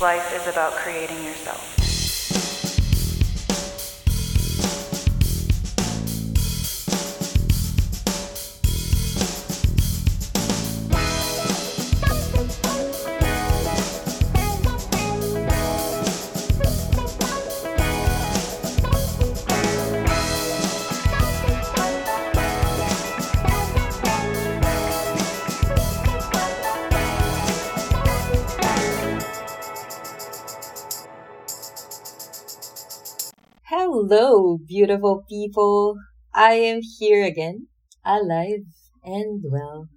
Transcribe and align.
Life 0.00 0.34
is 0.34 0.48
about 0.48 0.72
creating 0.72 1.22
yourself. 1.22 1.83
Beautiful 34.84 35.24
people. 35.26 35.96
I 36.34 36.60
am 36.60 36.80
here 36.98 37.24
again, 37.24 37.68
alive 38.04 38.68
and 39.02 39.40
well. 39.48 39.88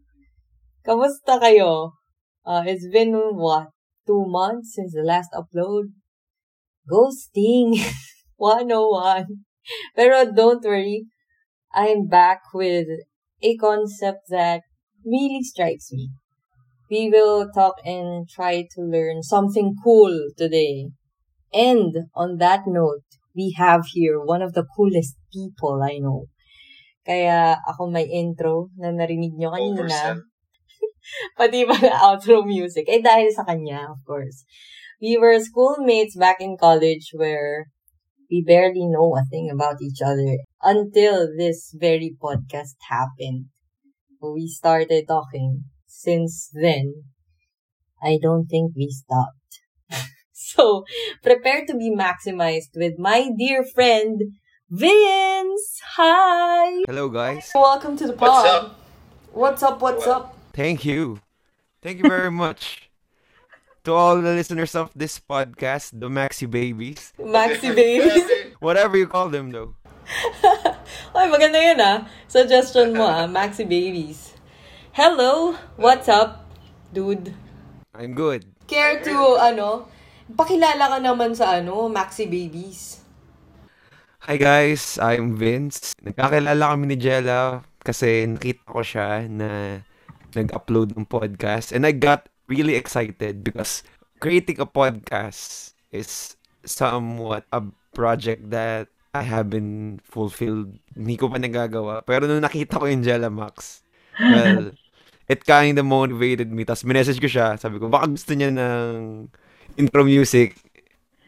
Kamusta 0.88 1.44
kayo? 1.44 2.00
Uh, 2.48 2.64
it's 2.64 2.88
been 2.88 3.12
what? 3.36 3.76
Two 4.08 4.24
months 4.24 4.80
since 4.80 4.96
the 4.96 5.04
last 5.04 5.36
upload? 5.36 5.92
Ghosting 6.88 7.76
101. 8.40 9.44
Pero 9.92 10.32
don't 10.32 10.64
worry, 10.64 11.04
I'm 11.76 12.08
back 12.08 12.40
with 12.56 12.88
a 13.44 13.58
concept 13.60 14.32
that 14.32 14.64
really 15.04 15.44
strikes 15.44 15.92
me. 15.92 16.16
We 16.88 17.12
will 17.12 17.52
talk 17.52 17.76
and 17.84 18.24
try 18.24 18.64
to 18.72 18.80
learn 18.80 19.20
something 19.20 19.76
cool 19.84 20.32
today. 20.40 20.96
And 21.52 22.08
on 22.16 22.38
that 22.40 22.64
note, 22.64 23.07
we 23.38 23.54
have 23.56 23.86
here 23.94 24.18
one 24.18 24.42
of 24.42 24.58
the 24.58 24.66
coolest 24.76 25.16
people 25.32 25.86
I 25.86 26.02
know. 26.02 26.26
Kaya 27.06 27.62
ako 27.64 27.94
may 27.94 28.10
intro 28.10 28.74
na 28.76 28.90
narinig 28.90 29.38
nyo 29.38 29.54
kanina. 29.54 30.18
Pati 31.40 31.64
mga 31.64 31.94
outro 32.04 32.42
music. 32.44 32.90
Eh 32.90 33.00
dahil 33.00 33.30
sa 33.30 33.46
kanya, 33.46 33.94
of 33.94 34.02
course. 34.04 34.44
We 34.98 35.16
were 35.22 35.38
schoolmates 35.38 36.18
back 36.18 36.42
in 36.42 36.58
college 36.58 37.14
where 37.14 37.70
we 38.28 38.44
barely 38.44 38.90
know 38.90 39.16
a 39.16 39.24
thing 39.30 39.48
about 39.54 39.80
each 39.80 40.02
other 40.02 40.42
until 40.66 41.30
this 41.32 41.72
very 41.78 42.18
podcast 42.18 42.76
happened. 42.90 43.54
We 44.20 44.50
started 44.50 45.06
talking. 45.08 45.70
Since 45.86 46.52
then, 46.54 47.08
I 48.04 48.20
don't 48.22 48.50
think 48.50 48.74
we 48.76 48.90
stopped. 48.90 49.37
So, 50.56 50.86
prepare 51.24 51.66
to 51.66 51.74
be 51.76 51.92
maximized 51.92 52.72
with 52.80 52.96
my 52.98 53.30
dear 53.38 53.66
friend, 53.68 54.40
Vince! 54.70 55.82
Hi! 56.00 56.84
Hello, 56.88 57.10
guys. 57.10 57.52
Welcome 57.54 57.98
to 57.98 58.08
the 58.08 58.14
pod. 58.14 58.32
What's 58.32 58.48
up? 58.48 58.80
What's 59.34 59.64
up, 59.64 59.82
what's 59.82 60.06
What? 60.08 60.16
up? 60.16 60.38
Thank 60.54 60.86
you. 60.86 61.20
Thank 61.82 62.00
you 62.00 62.08
very 62.08 62.32
much. 62.44 62.88
To 63.84 63.92
all 63.92 64.22
the 64.22 64.32
listeners 64.36 64.72
of 64.76 64.92
this 64.96 65.20
podcast, 65.20 66.00
the 66.00 66.08
Maxi 66.08 66.48
Babies, 66.50 67.12
Maxi 67.20 67.76
babies. 67.76 68.24
whatever 68.60 68.96
you 68.96 69.08
call 69.08 69.28
them, 69.28 69.52
though. 69.52 69.76
Ay, 71.12 71.28
maganda 71.28 71.60
yun 71.60 71.80
ah. 71.84 72.08
Suggestion 72.32 72.96
mo 72.96 73.04
ah, 73.04 73.28
Maxi 73.28 73.68
babies. 73.68 74.32
Hello, 74.96 75.60
what's 75.76 76.08
up, 76.08 76.48
dude? 76.96 77.36
I'm 77.96 78.16
good. 78.16 78.48
Care 78.68 79.00
to, 79.04 79.36
ano, 79.40 79.88
pakilala 80.36 80.92
ka 80.92 80.98
naman 81.00 81.32
sa 81.32 81.62
ano, 81.62 81.88
Maxi 81.88 82.28
babies. 82.28 83.00
Hi, 84.28 84.36
guys. 84.36 85.00
I'm 85.00 85.40
Vince. 85.40 85.96
Nagkakilala 86.04 86.76
kami 86.76 86.92
ni 86.92 86.98
Jella 87.00 87.64
kasi 87.80 88.28
nakita 88.28 88.68
ko 88.68 88.84
siya 88.84 89.24
na 89.32 89.80
nag-upload 90.36 90.92
ng 90.92 91.08
podcast 91.08 91.72
and 91.72 91.88
I 91.88 91.96
got 91.96 92.28
really 92.52 92.76
excited 92.76 93.48
because 93.48 93.88
creating 94.20 94.60
a 94.60 94.68
podcast 94.68 95.72
is 95.96 96.36
somewhat 96.68 97.48
a 97.56 97.64
project 97.96 98.52
that 98.52 98.92
I 99.16 99.24
haven't 99.24 100.04
fulfilled. 100.04 100.76
Hindi 100.92 101.16
ko 101.16 101.32
pa 101.32 101.40
nagagawa. 101.40 102.04
Pero 102.04 102.28
nung 102.28 102.44
nakita 102.44 102.84
ko 102.84 102.92
yung 102.92 103.08
Jella 103.08 103.32
Max, 103.32 103.80
well, 104.20 104.76
it 105.32 105.48
kind 105.48 105.80
of 105.80 105.88
motivated 105.88 106.52
me. 106.52 106.68
Tapos 106.68 106.84
minessage 106.84 107.24
ko 107.24 107.32
siya. 107.32 107.56
Sabi 107.56 107.80
ko, 107.80 107.88
baka 107.88 108.12
gusto 108.12 108.36
niya 108.36 108.52
ng 108.52 109.32
intro 109.78 110.04
music. 110.04 110.58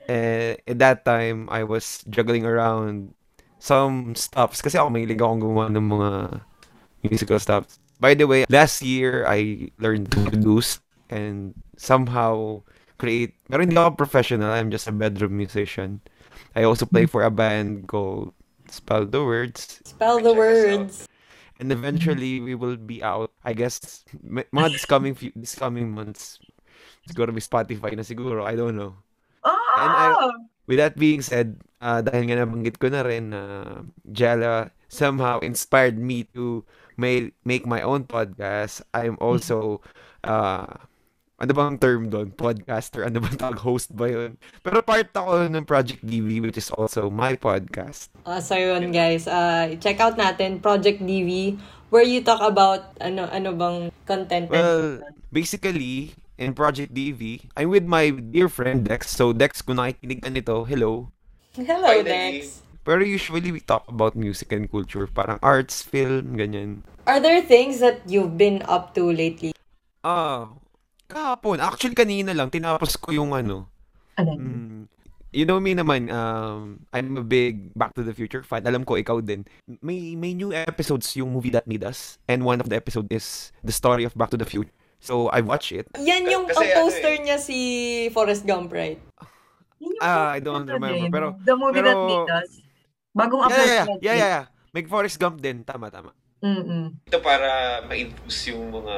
Eh, 0.10 0.58
at 0.68 0.78
that 0.82 1.06
time, 1.06 1.48
I 1.54 1.64
was 1.64 2.02
juggling 2.10 2.46
around 2.46 3.14
some 3.62 4.16
stuffs. 4.18 4.62
Kasi 4.62 4.82
ako 4.82 4.90
mahilig 4.90 5.22
akong 5.22 5.46
gumawa 5.46 5.70
ng 5.70 5.86
mga 5.86 6.12
musical 7.06 7.40
stuff. 7.40 7.78
By 8.02 8.16
the 8.16 8.26
way, 8.26 8.50
last 8.50 8.82
year, 8.82 9.28
I 9.28 9.70
learned 9.78 10.12
to 10.12 10.24
produce 10.26 10.80
and 11.12 11.54
somehow 11.78 12.64
create. 12.98 13.36
Pero 13.48 13.62
hindi 13.62 13.76
ako 13.78 13.96
professional. 13.96 14.52
I'm 14.52 14.72
just 14.72 14.88
a 14.88 14.96
bedroom 14.96 15.38
musician. 15.38 16.02
I 16.56 16.64
also 16.64 16.88
play 16.88 17.06
for 17.06 17.24
a 17.24 17.32
band 17.32 17.88
called 17.88 18.34
Spell 18.72 19.06
the 19.06 19.24
Words. 19.24 19.84
Spell 19.86 20.20
the 20.20 20.34
words. 20.34 21.08
And 21.60 21.72
eventually, 21.76 22.40
we 22.40 22.56
will 22.56 22.80
be 22.80 23.04
out. 23.04 23.36
I 23.44 23.52
guess, 23.52 24.08
mga 24.24 24.72
this 24.72 24.88
coming, 24.88 25.14
few, 25.14 25.36
this 25.36 25.60
coming 25.60 25.92
months, 25.92 26.40
siguro 27.10 27.34
may 27.34 27.42
Spotify 27.42 27.98
na 27.98 28.06
siguro. 28.06 28.46
I 28.46 28.54
don't 28.54 28.78
know. 28.78 28.94
And 29.80 29.92
I, 29.96 30.08
with 30.70 30.78
that 30.78 31.00
being 31.00 31.26
said, 31.26 31.58
uh, 31.82 32.06
dahil 32.06 32.30
nga 32.30 32.46
nabanggit 32.46 32.78
ko 32.78 32.92
na 32.92 33.02
rin 33.02 33.34
na 33.34 33.42
Jella 34.06 34.70
somehow 34.92 35.40
inspired 35.42 35.98
me 35.98 36.28
to 36.36 36.62
make, 37.00 37.34
make 37.48 37.66
my 37.66 37.82
own 37.82 38.04
podcast. 38.04 38.84
I'm 38.92 39.16
also, 39.24 39.80
uh, 40.28 40.68
ano 41.40 41.52
bang 41.56 41.80
term 41.80 42.12
doon? 42.12 42.36
Podcaster? 42.36 43.08
Ano 43.08 43.24
bang 43.24 43.40
tawag? 43.40 43.64
Host 43.64 43.96
ba 43.96 44.12
yun? 44.12 44.36
Pero 44.60 44.84
part 44.84 45.08
ako 45.16 45.48
ng 45.48 45.64
Project 45.64 46.04
DV, 46.04 46.44
which 46.44 46.60
is 46.60 46.68
also 46.76 47.08
my 47.08 47.40
podcast. 47.40 48.12
Ah, 48.28 48.44
so 48.44 48.60
yun 48.60 48.92
guys, 48.92 49.24
uh, 49.24 49.72
check 49.80 50.04
out 50.04 50.20
natin 50.20 50.60
Project 50.60 51.00
DV 51.00 51.56
where 51.90 52.06
you 52.06 52.22
talk 52.22 52.44
about 52.44 52.92
ano 53.00 53.26
ano 53.32 53.56
bang 53.56 53.78
content. 54.04 54.52
Well, 54.52 55.00
basically, 55.32 56.12
in 56.40 56.56
Project 56.56 56.96
DV, 56.96 57.52
I'm 57.60 57.70
with 57.70 57.84
my 57.84 58.10
dear 58.10 58.48
friend 58.48 58.88
Dex. 58.88 59.12
So, 59.12 59.36
Dex, 59.36 59.60
kung 59.62 59.76
nakikinig 59.76 60.24
ka 60.24 60.32
nito, 60.32 60.64
hello. 60.64 61.12
Hello, 61.54 61.84
Finally. 61.84 62.08
Dex. 62.08 62.64
Pero 62.88 63.04
usually, 63.04 63.52
we 63.52 63.60
talk 63.60 63.84
about 63.92 64.16
music 64.16 64.56
and 64.56 64.72
culture. 64.72 65.06
Parang 65.06 65.38
arts, 65.44 65.84
film, 65.84 66.40
ganyan. 66.40 66.88
Are 67.06 67.20
there 67.20 67.44
things 67.44 67.84
that 67.84 68.02
you've 68.08 68.40
been 68.40 68.64
up 68.66 68.96
to 68.96 69.12
lately? 69.12 69.52
Ah, 70.02 70.56
kahapon. 71.12 71.60
Actually, 71.60 72.00
kanina 72.00 72.32
lang, 72.32 72.48
tinapos 72.48 72.96
ko 72.96 73.12
yung 73.12 73.36
ano. 73.36 73.68
Ano? 74.16 74.32
mm, 74.40 74.88
you 75.36 75.44
know 75.44 75.60
me 75.60 75.76
naman, 75.76 76.08
um, 76.08 76.88
I'm 76.96 77.20
a 77.20 77.26
big 77.26 77.76
Back 77.76 77.94
to 78.00 78.02
the 78.02 78.16
Future 78.16 78.48
fan. 78.48 78.64
Alam 78.64 78.88
ko, 78.88 78.96
ikaw 78.96 79.20
din. 79.20 79.44
May, 79.84 80.16
may 80.16 80.32
new 80.32 80.56
episodes 80.56 81.12
yung 81.20 81.36
movie 81.36 81.52
that 81.52 81.68
need 81.68 81.84
us. 81.84 82.18
And 82.32 82.48
one 82.48 82.64
of 82.64 82.72
the 82.72 82.80
episode 82.80 83.12
is 83.12 83.52
the 83.60 83.76
story 83.76 84.08
of 84.08 84.16
Back 84.16 84.32
to 84.32 84.40
the 84.40 84.48
Future. 84.48 84.72
So, 85.00 85.32
I 85.32 85.40
watch 85.40 85.72
it. 85.72 85.88
Yan 85.96 86.28
yung 86.28 86.46
Kasi 86.46 86.60
ang 86.60 86.70
ano 86.70 86.80
poster 86.84 87.16
eh. 87.16 87.24
niya 87.24 87.38
si 87.40 87.58
Forrest 88.12 88.44
Gump, 88.44 88.70
right? 88.70 89.00
Ah, 90.04 90.36
I 90.36 90.40
poster 90.40 90.44
don't 90.44 90.68
remember, 90.68 91.00
din. 91.00 91.12
pero- 91.12 91.34
The 91.40 91.56
movie 91.56 91.80
that 91.80 91.96
pero- 91.96 92.06
made 92.06 92.32
us. 92.36 92.52
Bagong 93.10 93.42
Yeah, 93.42 93.48
upload 93.48 93.58
yeah, 93.58 93.74
yeah. 93.74 93.86
natin. 93.88 93.98
Yeah, 94.00 94.16
yeah, 94.16 94.30
yeah. 94.30 94.46
May 94.70 94.84
Forrest 94.86 95.18
Gump 95.18 95.40
din. 95.40 95.64
Tama, 95.64 95.88
tama. 95.90 96.12
Mm-mm. 96.40 97.00
Ito 97.04 97.20
para 97.20 97.50
ma-infuse 97.84 98.54
yung 98.54 98.72
mga 98.72 98.96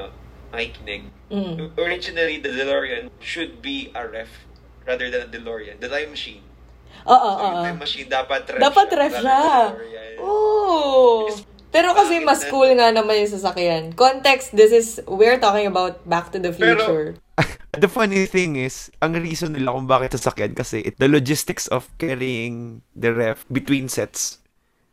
makikinig. 0.51 1.03
Mm. 1.31 1.73
Originally, 1.73 2.38
the 2.38 2.51
DeLorean 2.51 3.09
should 3.18 3.62
be 3.62 3.89
a 3.95 4.03
ref 4.03 4.29
rather 4.83 5.07
than 5.07 5.25
a 5.25 5.30
DeLorean. 5.31 5.80
The 5.80 5.88
time 5.88 6.12
machine. 6.12 6.44
Oo, 7.01 7.13
oo, 7.13 7.39
yung 7.39 7.56
oo. 7.56 7.65
time 7.65 7.80
machine 7.80 8.06
dapat 8.06 8.45
ref 8.45 8.62
Dapat 8.62 8.88
siya, 8.89 9.00
ref 9.00 9.13
siya. 9.15 9.39
Oh. 10.21 11.25
Pero 11.71 11.95
kasi 11.95 12.19
Bakit 12.19 12.27
mas 12.27 12.41
cool 12.51 12.69
nga 12.75 12.91
naman 12.91 13.23
yung 13.23 13.31
sasakyan. 13.31 13.83
Context, 13.95 14.51
this 14.51 14.75
is, 14.75 15.00
we're 15.07 15.39
talking 15.39 15.71
about 15.71 16.03
Back 16.03 16.35
to 16.35 16.38
the 16.38 16.51
Pero- 16.51 16.77
Future. 16.77 17.07
The 17.71 17.88
funny 17.88 18.27
thing 18.27 18.59
is, 18.59 18.91
ang 19.00 19.15
reason 19.15 19.56
nila 19.56 19.71
kung 19.71 19.88
bakit 19.88 20.12
sasakyan 20.19 20.51
kasi 20.51 20.83
it, 20.83 21.00
the 21.00 21.07
logistics 21.07 21.71
of 21.71 21.88
carrying 21.95 22.83
the 22.91 23.15
ref 23.15 23.47
between 23.47 23.88
sets. 23.88 24.44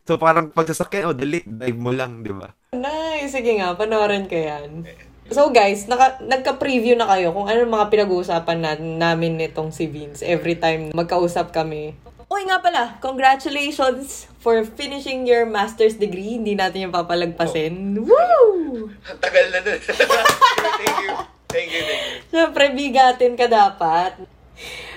So 0.07 0.15
parang 0.15 0.55
pag 0.55 0.71
sasakyan, 0.71 1.11
oh, 1.11 1.13
delete, 1.13 1.51
dive 1.51 1.75
mo 1.75 1.91
lang, 1.91 2.23
di 2.23 2.31
ba? 2.31 2.55
Nice. 2.73 3.35
Sige 3.35 3.59
nga, 3.59 3.75
panoorin 3.75 4.31
ko 4.31 4.39
yan. 4.39 4.87
So 5.29 5.53
guys, 5.53 5.85
naka, 5.91 6.23
nagka-preview 6.25 6.97
na 6.97 7.05
kayo 7.05 7.37
kung 7.37 7.51
ano 7.51 7.67
mga 7.69 7.91
pinag-uusapan 7.93 8.59
na, 8.63 8.73
namin 8.79 9.37
nitong 9.37 9.75
si 9.75 9.85
Vince 9.91 10.25
every 10.25 10.57
time 10.57 10.95
magkausap 10.97 11.53
kami. 11.53 11.93
Uy 12.39 12.47
nga 12.47 12.63
pala, 12.63 12.95
congratulations 13.03 14.31
for 14.39 14.63
finishing 14.63 15.27
your 15.27 15.43
master's 15.43 15.99
degree. 15.99 16.39
Hindi 16.39 16.55
natin 16.55 16.87
yung 16.87 16.95
papalagpasin. 16.95 17.99
Woo! 17.99 18.87
Tagal 19.19 19.51
na 19.51 19.59
nun. 19.59 19.81
thank 20.79 20.99
you. 21.03 21.11
Thank 21.51 21.69
you, 21.75 21.83
thank 21.83 22.03
you. 22.07 22.19
Siyempre, 22.31 22.71
bigatin 22.79 23.35
ka 23.35 23.51
dapat. 23.51 24.23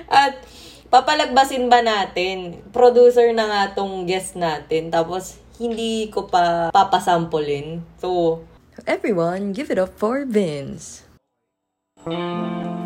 At 0.05 0.37
papalagbasin 0.93 1.65
ba 1.65 1.81
natin? 1.81 2.61
Producer 2.69 3.33
na 3.33 3.49
nga 3.49 3.61
tong 3.73 4.05
guest 4.05 4.37
natin. 4.37 4.93
Tapos, 4.93 5.41
hindi 5.57 6.13
ko 6.13 6.29
pa 6.29 6.69
papasampulin. 6.69 7.81
So, 7.97 8.45
everyone, 8.85 9.57
give 9.57 9.73
it 9.73 9.81
up 9.81 9.97
for 9.97 10.29
Vince. 10.29 11.09
Ay. 12.05 12.80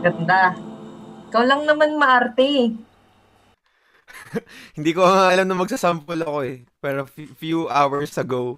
Ganda. 0.00 0.56
Ikaw 1.30 1.42
lang 1.44 1.62
naman 1.68 2.00
maarte. 2.00 2.72
Hindi 4.76 4.90
ko 4.96 5.04
nga 5.04 5.30
alam 5.30 5.46
na 5.46 5.56
magsasample 5.56 6.24
ako 6.24 6.38
eh. 6.48 6.64
Pero 6.80 7.04
f- 7.04 7.36
few 7.36 7.68
hours 7.68 8.16
ago, 8.16 8.56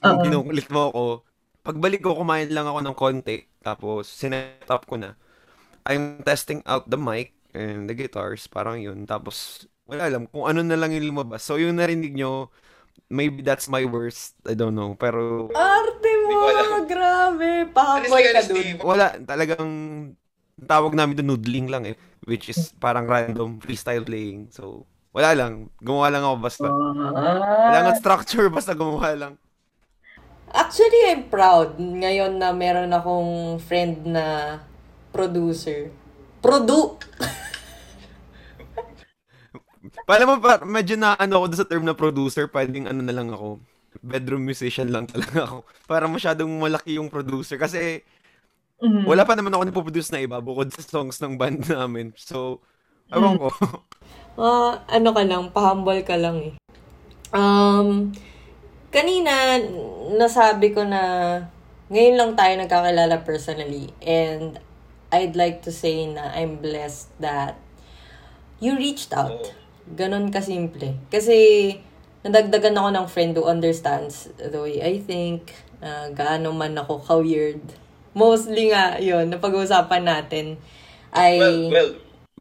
nung 0.00 0.22
kinukulit 0.22 0.68
mo 0.70 0.88
ako, 0.90 1.04
pagbalik 1.66 2.00
ko, 2.04 2.14
kumain 2.14 2.48
lang 2.54 2.70
ako 2.70 2.78
ng 2.80 2.96
konti. 2.96 3.38
Tapos, 3.60 4.06
sinet 4.06 4.68
up 4.70 4.86
ko 4.86 5.00
na. 5.00 5.18
I'm 5.84 6.22
testing 6.24 6.62
out 6.64 6.88
the 6.88 6.96
mic 6.96 7.34
and 7.52 7.90
the 7.90 7.94
guitars. 7.96 8.46
Parang 8.46 8.80
yun. 8.80 9.04
Tapos, 9.04 9.66
wala 9.84 10.08
alam 10.08 10.30
kung 10.30 10.48
ano 10.48 10.64
na 10.64 10.78
lang 10.78 10.94
yung 10.96 11.12
lumabas. 11.12 11.44
So, 11.44 11.60
yung 11.60 11.76
narinig 11.76 12.16
nyo, 12.16 12.48
maybe 13.10 13.44
that's 13.44 13.68
my 13.68 13.84
worst. 13.84 14.36
I 14.48 14.54
don't 14.56 14.76
know. 14.76 14.96
Pero, 14.96 15.50
Arte 15.52 16.10
mo! 16.24 16.48
Grabe! 16.88 17.68
Pahamboy 17.72 18.22
ka 18.32 18.42
dun. 18.48 18.66
wala. 18.80 19.06
Talagang, 19.20 19.64
tawag 20.60 20.94
namin 20.94 21.18
doon 21.18 21.34
noodling 21.34 21.68
lang 21.70 21.84
eh. 21.88 21.96
Which 22.24 22.48
is 22.48 22.72
parang 22.78 23.10
random 23.10 23.60
freestyle 23.60 24.06
playing. 24.06 24.54
So, 24.54 24.86
wala 25.14 25.30
lang. 25.34 25.70
Gumawa 25.78 26.10
lang 26.10 26.24
ako 26.26 26.36
basta. 26.40 26.66
Ah, 26.66 27.94
structure, 27.94 28.50
basta 28.50 28.74
gumawa 28.74 29.14
lang. 29.14 29.34
Actually, 30.54 31.10
I'm 31.10 31.26
proud 31.26 31.82
ngayon 31.82 32.38
na 32.38 32.54
meron 32.54 32.94
akong 32.94 33.58
friend 33.58 34.06
na 34.06 34.58
producer. 35.10 35.90
Produ! 36.38 36.94
Pala 40.08 40.24
mo, 40.28 40.38
pa, 40.38 40.62
medyo 40.62 40.94
na 40.94 41.18
ano 41.18 41.42
ako 41.42 41.58
sa 41.58 41.66
term 41.66 41.82
na 41.82 41.96
producer, 41.96 42.46
pwedeng 42.50 42.86
ano 42.86 43.02
na 43.02 43.14
lang 43.14 43.34
ako. 43.34 43.58
Bedroom 44.04 44.46
musician 44.46 44.94
lang 44.94 45.10
talaga 45.10 45.48
ako. 45.48 45.66
Para 45.90 46.06
masyadong 46.06 46.50
malaki 46.50 47.02
yung 47.02 47.10
producer. 47.10 47.58
Kasi 47.58 48.06
mhm. 48.82 49.04
wala 49.06 49.22
pa 49.26 49.34
naman 49.36 49.52
ako 49.54 49.62
nipoproduce 49.66 50.10
na 50.10 50.22
iba 50.22 50.38
bukod 50.42 50.70
sa 50.72 50.82
songs 50.82 51.18
ng 51.20 51.36
band 51.38 51.68
namin. 51.74 52.14
So, 52.16 52.62
ewan 53.12 53.38
ko. 53.38 53.50
Ah, 54.34 54.82
ano 54.90 55.14
ka 55.14 55.22
lang, 55.22 55.54
pahambol 55.54 56.02
ka 56.02 56.18
lang 56.18 56.42
eh. 56.42 56.54
Um, 57.30 58.10
kanina, 58.90 59.62
nasabi 60.18 60.74
ko 60.74 60.82
na 60.82 61.02
ngayon 61.90 62.16
lang 62.18 62.32
tayo 62.34 62.52
nagkakilala 62.58 63.22
personally. 63.22 63.94
And 64.02 64.58
I'd 65.14 65.38
like 65.38 65.62
to 65.66 65.72
say 65.74 66.10
na 66.10 66.34
I'm 66.34 66.58
blessed 66.58 67.14
that 67.22 67.54
you 68.58 68.74
reached 68.74 69.14
out. 69.14 69.38
Oo. 69.38 69.94
Ganon 69.94 70.32
kasimple. 70.32 70.96
Kasi, 71.12 71.78
nadagdagan 72.24 72.74
ako 72.74 72.88
ng 72.90 73.06
friend 73.06 73.32
who 73.36 73.44
understands 73.44 74.32
the 74.34 74.56
way 74.56 74.80
I 74.80 74.98
think, 74.98 75.52
uh, 75.84 76.08
gaano 76.10 76.50
man 76.56 76.74
ako 76.80 77.04
ka-weird. 77.04 77.60
Mostly 78.14 78.70
nga, 78.70 78.96
yun, 79.02 79.28
na 79.28 79.42
pag-uusapan 79.42 80.06
natin 80.06 80.56
ay... 81.10 81.38
Well, 81.42 81.62
well, 81.70 81.92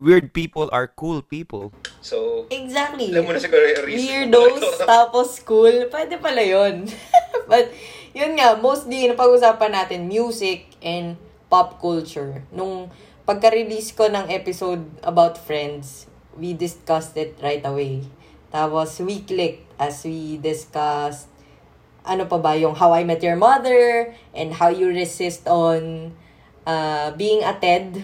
Weird 0.04 0.36
people 0.36 0.68
are 0.76 0.92
cool 0.92 1.24
people. 1.24 1.72
so, 2.04 2.44
Exactly. 2.52 3.16
alam 3.16 3.24
mo 3.24 3.32
na 3.32 3.40
siguro 3.40 3.64
yung 3.64 3.88
reason. 3.88 4.04
Weirdos, 4.04 4.84
tapos 4.84 5.40
cool. 5.48 5.88
Pwede 5.88 6.20
pala 6.20 6.44
yun. 6.44 6.92
But, 7.52 7.72
yun 8.12 8.36
nga, 8.36 8.60
mostly, 8.60 9.08
napag-usapan 9.08 9.72
natin 9.72 10.12
music 10.12 10.76
and 10.84 11.16
pop 11.48 11.80
culture. 11.80 12.44
Nung 12.52 12.92
pagka-release 13.24 13.96
ko 13.96 14.12
ng 14.12 14.28
episode 14.28 14.84
about 15.08 15.40
friends, 15.40 16.12
we 16.36 16.52
discussed 16.52 17.16
it 17.16 17.40
right 17.40 17.64
away. 17.64 18.04
Tapos, 18.52 19.00
we 19.00 19.24
clicked 19.24 19.72
as 19.80 20.04
we 20.04 20.36
discussed 20.36 21.32
ano 22.04 22.24
pa 22.26 22.38
ba, 22.38 22.54
yung 22.54 22.74
How 22.74 22.92
I 22.92 23.04
Met 23.04 23.20
Your 23.20 23.36
Mother 23.36 24.12
and 24.32 24.54
how 24.54 24.68
you 24.68 24.88
resist 24.88 25.48
on 25.48 26.12
uh, 26.64 27.12
being 27.14 27.42
a 27.42 27.56
Ted. 27.56 28.04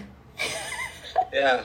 Yeah. 1.30 1.62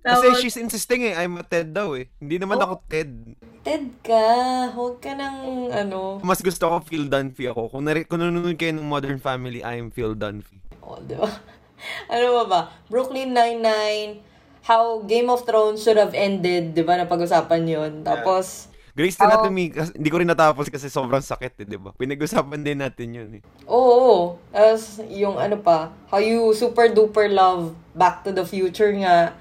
Kasi 0.00 0.40
she's 0.40 0.56
insisting 0.56 1.04
eh, 1.04 1.16
I'm 1.16 1.36
a 1.36 1.44
Ted 1.44 1.72
daw 1.72 1.92
eh. 1.92 2.08
Hindi 2.16 2.36
naman 2.36 2.56
Oh. 2.56 2.64
ako 2.66 2.74
Ted. 2.84 3.12
Ted 3.60 4.00
ka, 4.00 4.24
huwag 4.72 5.00
ka 5.00 5.12
nang 5.12 5.68
ano, 5.68 6.20
Mas 6.20 6.40
gusto 6.40 6.64
ko 6.64 6.80
Phil 6.80 7.04
Dunphy 7.04 7.48
ako. 7.48 7.68
Kung, 7.68 7.84
nari- 7.84 8.04
kung 8.04 8.20
nanonood 8.20 8.56
kayo 8.56 8.72
ng 8.72 8.84
Modern 8.84 9.20
Family, 9.20 9.60
I 9.60 9.76
am 9.76 9.88
Phil 9.88 10.16
Dunphy. 10.16 10.56
Oh, 10.80 10.96
di 10.96 11.12
ba? 11.12 11.28
ano 12.12 12.26
ba 12.40 12.44
ba? 12.44 12.60
Brooklyn 12.88 13.32
Nine-Nine, 13.32 14.24
how 14.64 15.04
Game 15.04 15.28
of 15.28 15.44
Thrones 15.44 15.84
should 15.84 16.00
have 16.00 16.16
ended, 16.16 16.72
di 16.72 16.80
ba? 16.80 16.96
Napag-usapan 16.96 17.62
yon 17.64 17.92
Tapos, 18.00 18.69
Grey's 19.00 19.16
Anatomy, 19.16 19.72
kasi, 19.72 19.96
hindi 19.96 20.12
ko 20.12 20.20
rin 20.20 20.28
natapos 20.28 20.68
kasi 20.68 20.92
sobrang 20.92 21.24
sakit 21.24 21.64
eh, 21.64 21.66
di 21.66 21.80
ba? 21.80 21.96
Pinag-usapan 21.96 22.60
din 22.60 22.84
natin 22.84 23.08
yun 23.16 23.30
eh. 23.40 23.42
oo, 23.64 23.80
oo. 23.80 24.20
Tapos, 24.52 25.00
yung 25.08 25.40
ano 25.40 25.56
pa, 25.56 25.88
how 26.12 26.20
you 26.20 26.52
super 26.52 26.92
duper 26.92 27.32
love 27.32 27.72
Back 27.96 28.28
to 28.28 28.30
the 28.36 28.44
Future 28.44 28.92
nga. 29.00 29.32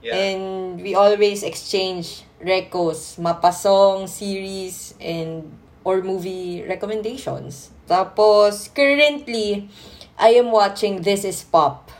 Yeah. 0.00 0.16
And 0.16 0.80
we 0.80 0.96
always 0.96 1.44
exchange 1.44 2.24
recos, 2.40 3.20
mapasong, 3.20 4.08
series, 4.08 4.96
and 4.96 5.44
or 5.84 6.00
movie 6.00 6.64
recommendations. 6.64 7.76
Tapos, 7.84 8.72
currently, 8.72 9.68
I 10.16 10.40
am 10.40 10.56
watching 10.56 11.04
This 11.04 11.28
is 11.28 11.44
Pop, 11.44 11.92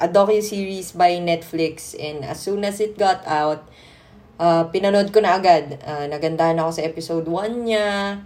a 0.00 0.08
docu-series 0.08 0.96
by 0.96 1.20
Netflix. 1.20 1.92
And 1.92 2.24
as 2.24 2.40
soon 2.40 2.64
as 2.64 2.80
it 2.80 2.96
got 2.96 3.20
out, 3.28 3.68
uh, 4.42 4.66
pinanood 4.74 5.14
ko 5.14 5.22
na 5.22 5.38
agad. 5.38 5.78
Uh, 5.86 6.10
nagandahan 6.10 6.58
ako 6.58 6.70
sa 6.74 6.82
episode 6.82 7.26
1 7.30 7.62
niya. 7.62 8.18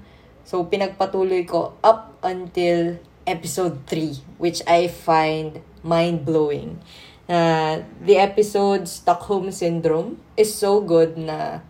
So, 0.49 0.65
pinagpatuloy 0.65 1.45
ko 1.45 1.77
up 1.85 2.17
until 2.25 2.97
episode 3.29 3.85
3, 3.85 4.41
which 4.41 4.65
I 4.65 4.89
find 4.89 5.61
mind-blowing. 5.85 6.81
Uh, 7.27 7.83
the 8.01 8.17
episode 8.17 8.87
Stockholm 8.87 9.51
Syndrome 9.51 10.23
is 10.39 10.55
so 10.55 10.79
good 10.79 11.19
na 11.19 11.61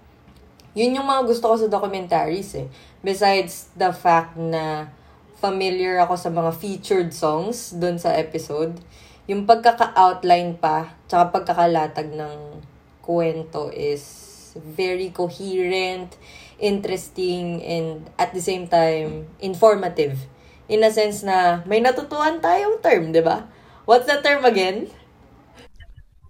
yun 0.77 0.93
yung 0.93 1.09
mga 1.09 1.25
gusto 1.25 1.49
ko 1.49 1.57
sa 1.57 1.73
documentaries 1.73 2.53
eh. 2.61 2.69
Besides 3.01 3.73
the 3.73 3.89
fact 3.97 4.37
na 4.37 4.93
familiar 5.41 5.97
ako 6.05 6.21
sa 6.21 6.29
mga 6.29 6.53
featured 6.61 7.11
songs 7.17 7.73
dun 7.73 7.97
sa 7.97 8.13
episode, 8.13 8.77
yung 9.25 9.49
pagkaka-outline 9.49 10.61
pa, 10.61 10.93
tsaka 11.09 11.33
pagkakalatag 11.33 12.13
ng 12.13 12.61
kwento 13.01 13.73
is 13.73 14.26
very 14.61 15.11
coherent, 15.11 16.17
interesting, 16.59 17.63
and 17.63 18.09
at 18.19 18.33
the 18.33 18.41
same 18.41 18.69
time, 18.69 19.29
informative. 19.41 20.29
In 20.67 20.83
a 20.83 20.91
sense 20.91 21.23
na 21.23 21.63
may 21.65 21.79
natutuhan 21.79 22.43
tayong 22.43 22.83
term, 22.83 23.13
di 23.13 23.23
ba? 23.23 23.47
What's 23.87 24.11
the 24.11 24.19
term 24.19 24.43
again? 24.43 24.91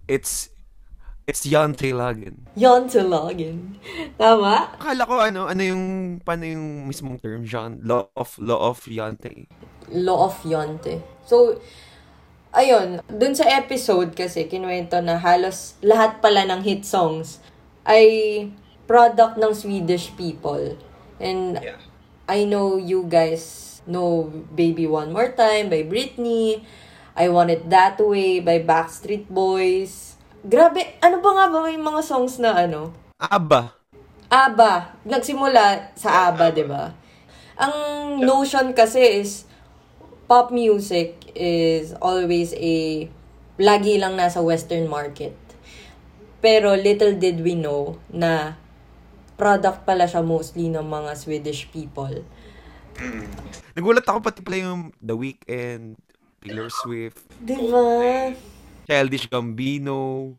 It's 0.05 0.53
It's 1.27 1.43
Yante 1.43 1.91
Lagan. 1.91 2.47
Yon 2.55 2.87
to 2.87 3.03
login. 3.03 3.75
Tama? 4.15 4.79
Akala 4.79 5.03
ko 5.03 5.19
ano, 5.19 5.51
ano 5.51 5.59
yung, 5.59 5.83
paano 6.23 6.47
yung 6.47 6.87
mismong 6.87 7.19
term, 7.19 7.43
John? 7.43 7.83
Law 7.83 8.07
of, 8.15 8.39
law 8.39 8.71
of 8.71 8.79
Yante. 8.87 9.43
Law 9.91 10.31
of 10.31 10.39
Yonte. 10.47 11.03
So, 11.27 11.59
ayun, 12.55 13.03
dun 13.11 13.35
sa 13.35 13.43
episode 13.59 14.15
kasi, 14.15 14.47
kinuwento 14.47 15.03
na 15.03 15.19
halos 15.19 15.75
lahat 15.83 16.23
pala 16.23 16.47
ng 16.47 16.63
hit 16.63 16.87
songs 16.87 17.43
ay 17.87 18.05
product 18.85 19.39
ng 19.39 19.55
Swedish 19.55 20.11
people. 20.19 20.75
And 21.17 21.57
Yeah. 21.63 21.79
I 22.27 22.43
know 22.43 22.75
you 22.75 23.07
guys 23.07 23.79
know 23.87 24.27
Baby 24.51 24.83
One 24.83 25.15
More 25.15 25.31
Time 25.31 25.71
by 25.71 25.87
Britney, 25.87 26.59
I 27.15 27.31
Want 27.31 27.49
It 27.49 27.71
That 27.71 27.97
Way 28.03 28.43
by 28.43 28.61
Backstreet 28.61 29.31
Boys. 29.31 30.19
Grabe, 30.43 30.99
ano 30.99 31.23
ba 31.23 31.31
nga 31.33 31.45
ba 31.47 31.71
yung 31.71 31.87
mga 31.87 32.03
songs 32.03 32.37
na 32.37 32.67
ano? 32.67 32.91
Aba. 33.17 33.73
ABBA. 34.27 35.01
Nagsimula 35.07 35.95
sa 35.95 36.29
ABBA, 36.29 36.45
di 36.51 36.65
ba? 36.67 36.91
Ang 37.57 37.75
notion 38.21 38.75
kasi 38.75 39.23
is, 39.23 39.47
pop 40.27 40.51
music 40.51 41.31
is 41.33 41.95
always 42.03 42.51
a, 42.59 43.07
lagi 43.55 43.95
lang 43.97 44.19
nasa 44.19 44.43
western 44.43 44.85
market. 44.91 45.33
Pero 46.41 46.73
little 46.77 47.17
did 47.17 47.41
we 47.41 47.57
know 47.57 47.97
na 48.13 48.55
product 49.37 49.85
pala 49.85 50.05
siya 50.09 50.25
mostly 50.25 50.69
ng 50.69 50.85
mga 50.85 51.11
Swedish 51.17 51.69
people. 51.69 52.25
Nagulat 53.77 54.05
ako 54.09 54.19
pati 54.25 54.41
pala 54.41 54.57
yung 54.73 54.89
The 54.97 55.13
Weeknd, 55.13 55.97
Taylor 56.41 56.69
Swift, 56.73 57.21
Di 57.37 57.57
ba? 57.69 58.33
Childish 58.87 59.27
Gambino, 59.29 60.33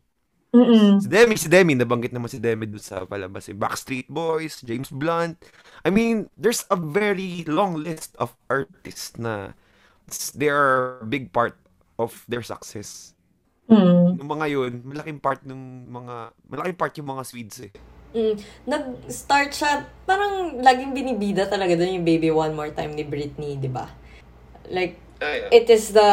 Mm-mm. 0.51 0.97
si 0.97 1.07
Demi, 1.07 1.37
si 1.37 1.47
Demi, 1.47 1.77
nabanggit 1.77 2.09
naman 2.11 2.27
si 2.27 2.41
Demi 2.41 2.65
dun 2.65 2.81
sa 2.81 3.05
palabas, 3.05 3.45
si 3.45 3.53
Backstreet 3.53 4.09
Boys, 4.09 4.59
James 4.65 4.89
Blunt. 4.89 5.37
I 5.85 5.93
mean, 5.93 6.27
there's 6.35 6.65
a 6.73 6.77
very 6.77 7.45
long 7.45 7.77
list 7.77 8.17
of 8.17 8.33
artists 8.49 9.13
na 9.21 9.53
they 10.33 10.49
are 10.49 11.05
big 11.05 11.29
part 11.29 11.53
of 12.01 12.25
their 12.25 12.41
success. 12.41 13.13
Mm. 13.69 14.17
Yung 14.17 14.29
mga 14.29 14.45
yun, 14.49 14.71
malaking 14.81 15.21
part 15.21 15.41
ng 15.45 15.61
mga, 15.87 16.33
malaking 16.49 16.77
part 16.77 16.93
yung 16.97 17.09
mga 17.13 17.23
Swedes 17.23 17.57
eh. 17.69 17.71
Mm, 18.09 18.33
nag-start 18.65 19.53
siya, 19.53 19.85
parang 20.09 20.57
laging 20.57 20.97
binibida 20.97 21.45
talaga 21.45 21.77
doon 21.77 22.01
yung 22.01 22.07
Baby 22.07 22.33
One 22.33 22.57
More 22.57 22.73
Time 22.73 22.97
ni 22.97 23.05
Britney, 23.05 23.61
di 23.61 23.69
ba? 23.69 23.85
Like, 24.65 24.97
yeah. 25.21 25.53
it 25.53 25.69
is 25.69 25.93
the 25.93 26.09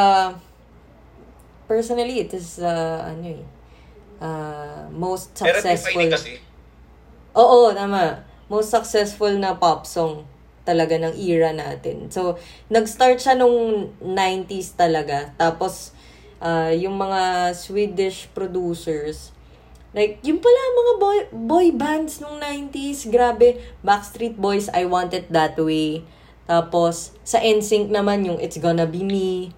personally 1.67 2.23
it 2.23 2.31
is 2.31 2.63
the 2.63 2.77
ano 3.03 3.27
eh 3.27 3.43
uh, 4.21 4.87
most 4.93 5.35
Pero 5.37 5.59
successful 5.59 5.93
defining 5.93 6.13
kasi. 6.13 6.33
Oo, 7.37 7.73
tama. 7.77 8.25
Most 8.49 8.71
successful 8.73 9.33
na 9.37 9.59
pop 9.59 9.85
song 9.85 10.25
talaga 10.67 10.99
ng 10.99 11.15
era 11.15 11.53
natin. 11.55 12.11
So, 12.11 12.41
nag-start 12.73 13.23
siya 13.23 13.39
nung 13.39 13.91
90s 14.03 14.75
talaga. 14.75 15.31
Tapos, 15.39 15.95
uh, 16.41 16.73
yung 16.73 16.97
mga 16.97 17.53
Swedish 17.57 18.29
producers, 18.33 19.33
like, 19.97 20.21
yung 20.25 20.41
pala 20.41 20.61
mga 20.77 20.95
boy, 21.01 21.19
boy 21.33 21.67
bands 21.73 22.21
nung 22.21 22.37
90s, 22.41 23.09
grabe. 23.09 23.61
Backstreet 23.81 24.37
Boys, 24.37 24.69
I 24.73 24.85
Want 24.85 25.17
It 25.17 25.33
That 25.33 25.57
Way. 25.57 26.05
Tapos, 26.47 27.17
sa 27.27 27.43
NSYNC 27.43 27.91
naman 27.91 28.23
yung 28.23 28.39
It's 28.39 28.61
Gonna 28.61 28.87
Be 28.87 29.03
Me. 29.03 29.51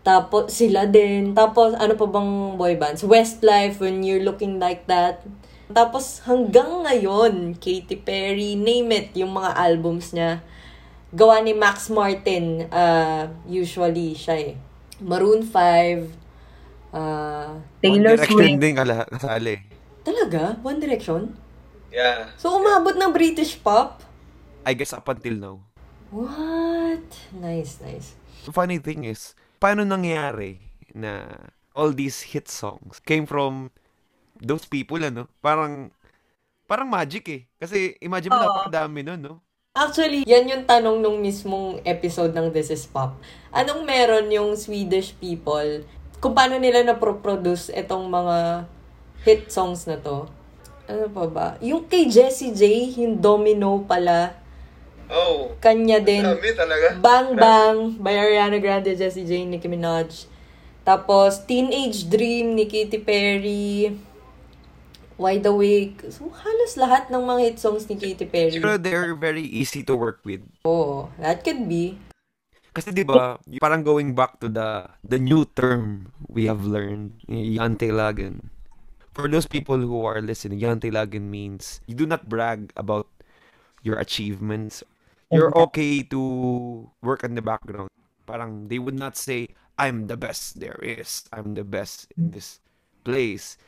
Tapos, 0.00 0.56
sila 0.56 0.88
din. 0.88 1.36
Tapos, 1.36 1.76
ano 1.76 1.92
pa 1.98 2.06
bang 2.08 2.56
boy 2.56 2.74
bands? 2.80 3.04
Westlife, 3.04 3.82
When 3.84 4.00
You're 4.00 4.24
Looking 4.24 4.56
Like 4.56 4.88
That. 4.88 5.20
Tapos, 5.70 6.24
hanggang 6.24 6.82
ngayon, 6.82 7.54
Katy 7.60 8.00
Perry, 8.02 8.56
name 8.56 8.90
it, 8.96 9.08
yung 9.14 9.36
mga 9.36 9.54
albums 9.54 10.16
niya. 10.16 10.42
Gawa 11.14 11.42
ni 11.42 11.54
Max 11.54 11.90
Martin, 11.90 12.66
uh, 12.70 13.30
usually 13.46 14.16
siya 14.16 14.54
eh. 14.54 14.54
Maroon 15.02 15.46
5, 15.46 16.19
uh, 16.92 17.58
Taylor 17.82 18.14
One 18.14 18.18
Direction 18.18 18.38
Swift. 18.38 18.62
din 18.62 18.74
kala, 18.76 18.96
kasali. 19.06 19.56
talaga? 20.00 20.56
One 20.62 20.78
Direction? 20.80 21.34
Yeah. 21.90 22.30
So, 22.38 22.54
umabot 22.54 22.94
ng 22.94 23.10
British 23.10 23.58
pop? 23.58 24.02
I 24.62 24.74
guess 24.78 24.94
up 24.94 25.06
until 25.10 25.34
now. 25.34 25.56
What? 26.10 27.06
Nice, 27.34 27.78
nice. 27.82 28.14
The 28.46 28.52
funny 28.54 28.78
thing 28.78 29.06
is, 29.06 29.34
paano 29.58 29.82
nangyari 29.82 30.58
na 30.94 31.26
all 31.74 31.94
these 31.94 32.34
hit 32.34 32.50
songs 32.50 32.98
came 33.02 33.26
from 33.26 33.70
those 34.38 34.66
people, 34.66 34.98
ano? 35.02 35.26
Parang, 35.38 35.90
parang 36.66 36.88
magic 36.90 37.24
eh. 37.30 37.42
Kasi 37.58 37.94
imagine 38.02 38.34
mo, 38.34 38.38
Oo. 38.38 38.46
napakadami 38.46 39.02
nun, 39.06 39.20
no? 39.22 39.34
Actually, 39.70 40.26
yan 40.26 40.50
yung 40.50 40.64
tanong 40.66 40.98
nung 40.98 41.22
mismong 41.22 41.78
episode 41.86 42.34
ng 42.34 42.50
This 42.50 42.74
is 42.74 42.90
Pop. 42.90 43.14
Anong 43.54 43.86
meron 43.86 44.26
yung 44.34 44.58
Swedish 44.58 45.14
people 45.14 45.86
kung 46.20 46.36
paano 46.36 46.60
nila 46.60 46.84
na-produce 46.84 47.72
itong 47.72 48.04
mga 48.06 48.68
hit 49.24 49.48
songs 49.48 49.88
na 49.88 49.96
to? 49.96 50.28
Ano 50.84 51.08
pa 51.08 51.24
ba? 51.26 51.48
Yung 51.64 51.88
kay 51.88 52.06
Jessie 52.06 52.52
J, 52.52 52.62
yung 53.00 53.16
Domino 53.18 53.80
pala, 53.82 54.36
Oh. 55.10 55.50
kanya 55.58 55.98
din. 55.98 56.22
Dami 56.22 56.54
talaga. 56.54 56.94
Bang 57.02 57.34
Bang 57.34 57.98
by 57.98 58.14
Ariana 58.14 58.62
Grande, 58.62 58.94
Jessie 58.94 59.26
J, 59.26 59.42
Nicki 59.42 59.66
Minaj. 59.66 60.30
Tapos, 60.86 61.42
Teenage 61.42 62.06
Dream 62.06 62.54
ni 62.54 62.70
Katy 62.70 63.02
Perry. 63.02 63.90
Wide 65.20 65.44
Awake. 65.44 66.08
So, 66.14 66.32
halos 66.32 66.80
lahat 66.80 67.12
ng 67.12 67.20
mga 67.20 67.40
hit 67.42 67.56
songs 67.60 67.84
ni 67.90 67.98
Katy 67.98 68.24
Perry. 68.24 68.56
Pero 68.56 68.80
they're 68.80 69.12
very 69.12 69.44
easy 69.44 69.84
to 69.84 69.92
work 69.92 70.24
with. 70.24 70.40
Oo, 70.64 71.12
that 71.20 71.44
could 71.44 71.68
be. 71.68 71.98
Kasi 72.70 72.94
'di 72.94 73.02
ba, 73.02 73.38
parang 73.58 73.82
going 73.82 74.14
back 74.14 74.38
to 74.38 74.46
the 74.46 74.86
the 75.02 75.18
new 75.18 75.42
term 75.58 76.14
we 76.30 76.46
have 76.46 76.62
learned, 76.62 77.18
Jantelagen. 77.26 78.50
For 79.10 79.26
those 79.26 79.50
people 79.50 79.82
who 79.82 80.06
are 80.06 80.22
listening, 80.22 80.62
Jantelagen 80.62 81.26
means 81.26 81.82
you 81.90 81.98
do 81.98 82.06
not 82.06 82.30
brag 82.30 82.70
about 82.78 83.10
your 83.82 83.98
achievements. 83.98 84.86
You're 85.30 85.54
okay 85.70 86.02
to 86.10 86.20
work 87.02 87.22
in 87.22 87.34
the 87.34 87.42
background. 87.42 87.90
Parang 88.26 88.70
they 88.70 88.78
would 88.78 88.98
not 88.98 89.18
say 89.18 89.50
I'm 89.74 90.06
the 90.06 90.18
best 90.18 90.62
there 90.62 90.78
is. 90.78 91.26
I'm 91.34 91.58
the 91.58 91.66
best 91.66 92.10
in 92.14 92.30
this 92.30 92.62
place. 93.02 93.58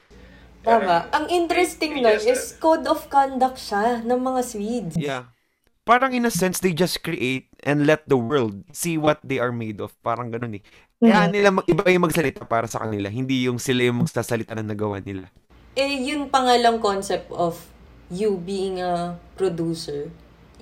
Tama. 0.63 1.11
Ang 1.11 1.27
interesting 1.27 1.99
nun 1.99 2.23
is 2.23 2.55
code 2.63 2.87
of 2.87 3.11
conduct 3.11 3.59
siya 3.59 4.07
ng 4.07 4.21
mga 4.23 4.41
Swedes. 4.47 4.95
Yeah. 4.95 5.35
Parang 5.83 6.15
in 6.15 6.23
a 6.23 6.31
sense, 6.31 6.63
they 6.63 6.71
just 6.71 7.03
create 7.03 7.51
and 7.67 7.91
let 7.91 8.07
the 8.07 8.15
world 8.15 8.63
see 8.71 8.95
what 8.95 9.19
they 9.27 9.43
are 9.43 9.51
made 9.51 9.83
of. 9.83 9.91
Parang 10.07 10.31
ganun 10.31 10.59
eh. 10.59 10.63
Kaya 11.03 11.27
nila, 11.27 11.51
mag- 11.51 11.67
iba 11.67 11.83
yung 11.91 12.07
magsalita 12.07 12.47
para 12.47 12.71
sa 12.71 12.87
kanila. 12.87 13.11
Hindi 13.11 13.51
yung 13.51 13.59
sila 13.59 13.91
yung 13.91 14.07
magsasalita 14.07 14.55
na 14.55 14.63
nagawa 14.63 15.03
nila. 15.03 15.27
Eh, 15.75 16.07
yun 16.07 16.31
pa 16.31 16.47
nga 16.47 16.55
lang 16.55 16.79
concept 16.79 17.27
of 17.35 17.67
you 18.07 18.39
being 18.39 18.79
a 18.79 19.19
producer. 19.35 20.07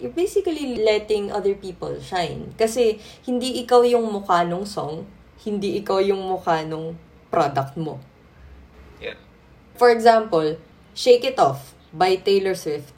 You're 0.00 0.16
basically 0.16 0.80
letting 0.80 1.28
other 1.28 1.52
people 1.52 1.92
shine. 2.00 2.56
Kasi, 2.56 2.96
hindi 3.28 3.60
ikaw 3.60 3.84
yung 3.84 4.08
mukha 4.08 4.48
nung 4.48 4.64
song, 4.64 5.04
hindi 5.44 5.76
ikaw 5.84 6.00
yung 6.00 6.24
mukha 6.24 6.64
nung 6.64 6.96
product 7.28 7.76
mo. 7.76 8.00
Yeah. 8.96 9.20
For 9.76 9.92
example, 9.92 10.56
Shake 10.96 11.28
It 11.28 11.36
Off 11.36 11.76
by 11.92 12.16
Taylor 12.16 12.56
Swift. 12.56 12.96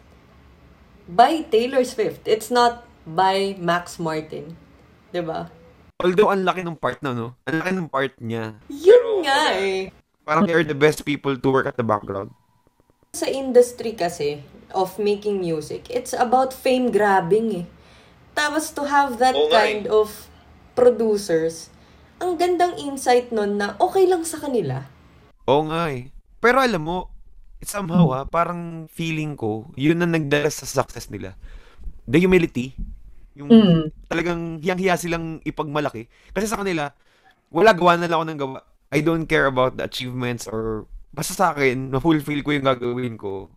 By 1.11 1.47
Taylor 1.49 1.82
Swift. 1.82 2.26
It's 2.26 2.50
not 2.50 2.87
by 3.02 3.59
Max 3.59 3.99
Martin. 3.99 4.54
'Di 5.11 5.23
ba? 5.23 5.50
Although, 6.02 6.35
ang 6.35 6.42
laki 6.42 6.66
ng 6.66 6.75
part 6.75 6.99
na, 6.99 7.14
no? 7.14 7.38
Ang 7.47 7.62
laki 7.62 7.71
ng 7.78 7.88
part 7.90 8.14
niya. 8.18 8.59
Yun 8.66 9.23
nga 9.23 9.54
eh. 9.54 9.94
Parang 10.26 10.42
they're 10.47 10.66
the 10.66 10.75
best 10.75 11.06
people 11.06 11.38
to 11.38 11.49
work 11.50 11.66
at 11.71 11.78
the 11.78 11.87
background. 11.87 12.35
Sa 13.14 13.30
industry 13.30 13.94
kasi 13.94 14.42
of 14.75 14.99
making 14.99 15.38
music, 15.38 15.87
it's 15.92 16.11
about 16.11 16.50
fame 16.50 16.90
grabbing 16.90 17.54
eh. 17.54 17.66
Tapos 18.35 18.75
to 18.75 18.88
have 18.88 19.23
that 19.23 19.37
nga 19.37 19.50
kind 19.52 19.87
of 19.87 20.26
producers, 20.75 21.71
ang 22.18 22.40
gandang 22.40 22.75
insight 22.80 23.30
nun 23.30 23.61
na 23.61 23.78
okay 23.78 24.09
lang 24.09 24.26
sa 24.26 24.40
kanila. 24.40 24.88
Oo 25.47 25.68
nga 25.71 25.92
eh. 25.92 26.09
Pero 26.42 26.59
alam 26.59 26.82
mo, 26.82 27.12
somehow 27.66 28.11
ha, 28.12 28.21
parang 28.26 28.87
feeling 28.90 29.35
ko, 29.35 29.71
yun 29.78 30.02
ang 30.02 30.12
nagdala 30.12 30.50
sa 30.50 30.66
success 30.66 31.09
nila. 31.09 31.35
The 32.07 32.19
humility. 32.23 32.75
Yung 33.38 33.49
Mm. 33.49 33.83
talagang 34.11 34.42
hiyang-hiya 34.61 35.00
silang 35.00 35.40
ipagmalaki. 35.47 36.11
Kasi 36.35 36.47
sa 36.50 36.61
kanila, 36.61 36.92
wala 37.49 37.73
gawa 37.73 37.97
na 37.97 38.09
lang 38.11 38.19
ako 38.21 38.26
ng 38.28 38.40
gawa. 38.40 38.59
I 38.92 39.00
don't 39.00 39.25
care 39.25 39.49
about 39.49 39.81
the 39.81 39.88
achievements 39.88 40.45
or 40.45 40.85
basta 41.12 41.33
sa 41.33 41.52
akin, 41.57 41.92
na-fulfill 41.92 42.45
ko 42.45 42.50
yung 42.52 42.69
gagawin 42.69 43.16
ko. 43.16 43.49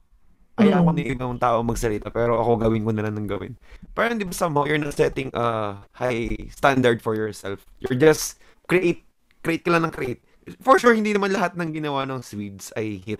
Ayaw 0.56 0.88
ko 0.88 0.92
ng 0.96 1.12
ibang 1.12 1.36
tao 1.36 1.60
magsalita, 1.68 2.08
pero 2.16 2.40
ako 2.40 2.64
gawin 2.64 2.88
ko 2.88 2.96
na 2.96 3.04
lang 3.04 3.20
ng 3.20 3.28
gawin. 3.28 3.60
Parang 3.92 4.16
di 4.16 4.24
ba 4.24 4.32
somehow, 4.32 4.64
you're 4.64 4.80
not 4.80 4.96
setting 4.96 5.28
a 5.36 5.76
high 5.92 6.32
standard 6.56 7.04
for 7.04 7.12
yourself. 7.12 7.60
You're 7.84 8.00
just 8.00 8.40
create, 8.72 9.04
create 9.44 9.68
ka 9.68 9.76
lang 9.76 9.84
ng 9.84 9.92
create. 9.92 10.24
For 10.64 10.80
sure, 10.80 10.96
hindi 10.96 11.12
naman 11.12 11.36
lahat 11.36 11.60
ng 11.60 11.76
ginawa 11.76 12.08
ng 12.08 12.24
Swedes 12.24 12.72
ay 12.80 13.04
hit. 13.04 13.20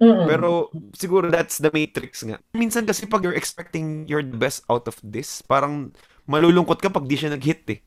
Mm-mm. 0.00 0.24
Pero 0.24 0.72
siguro 0.96 1.28
that's 1.28 1.60
the 1.60 1.68
matrix 1.70 2.24
nga. 2.24 2.40
Minsan 2.56 2.88
kasi 2.88 3.04
pag 3.04 3.20
you're 3.20 3.36
expecting 3.36 4.08
you're 4.08 4.24
the 4.24 4.36
best 4.40 4.64
out 4.72 4.88
of 4.88 4.96
this, 5.04 5.44
parang 5.44 5.92
malulungkot 6.24 6.80
ka 6.80 6.88
pag 6.88 7.04
di 7.04 7.20
siya 7.20 7.36
nag-hit 7.36 7.68
eh. 7.68 7.78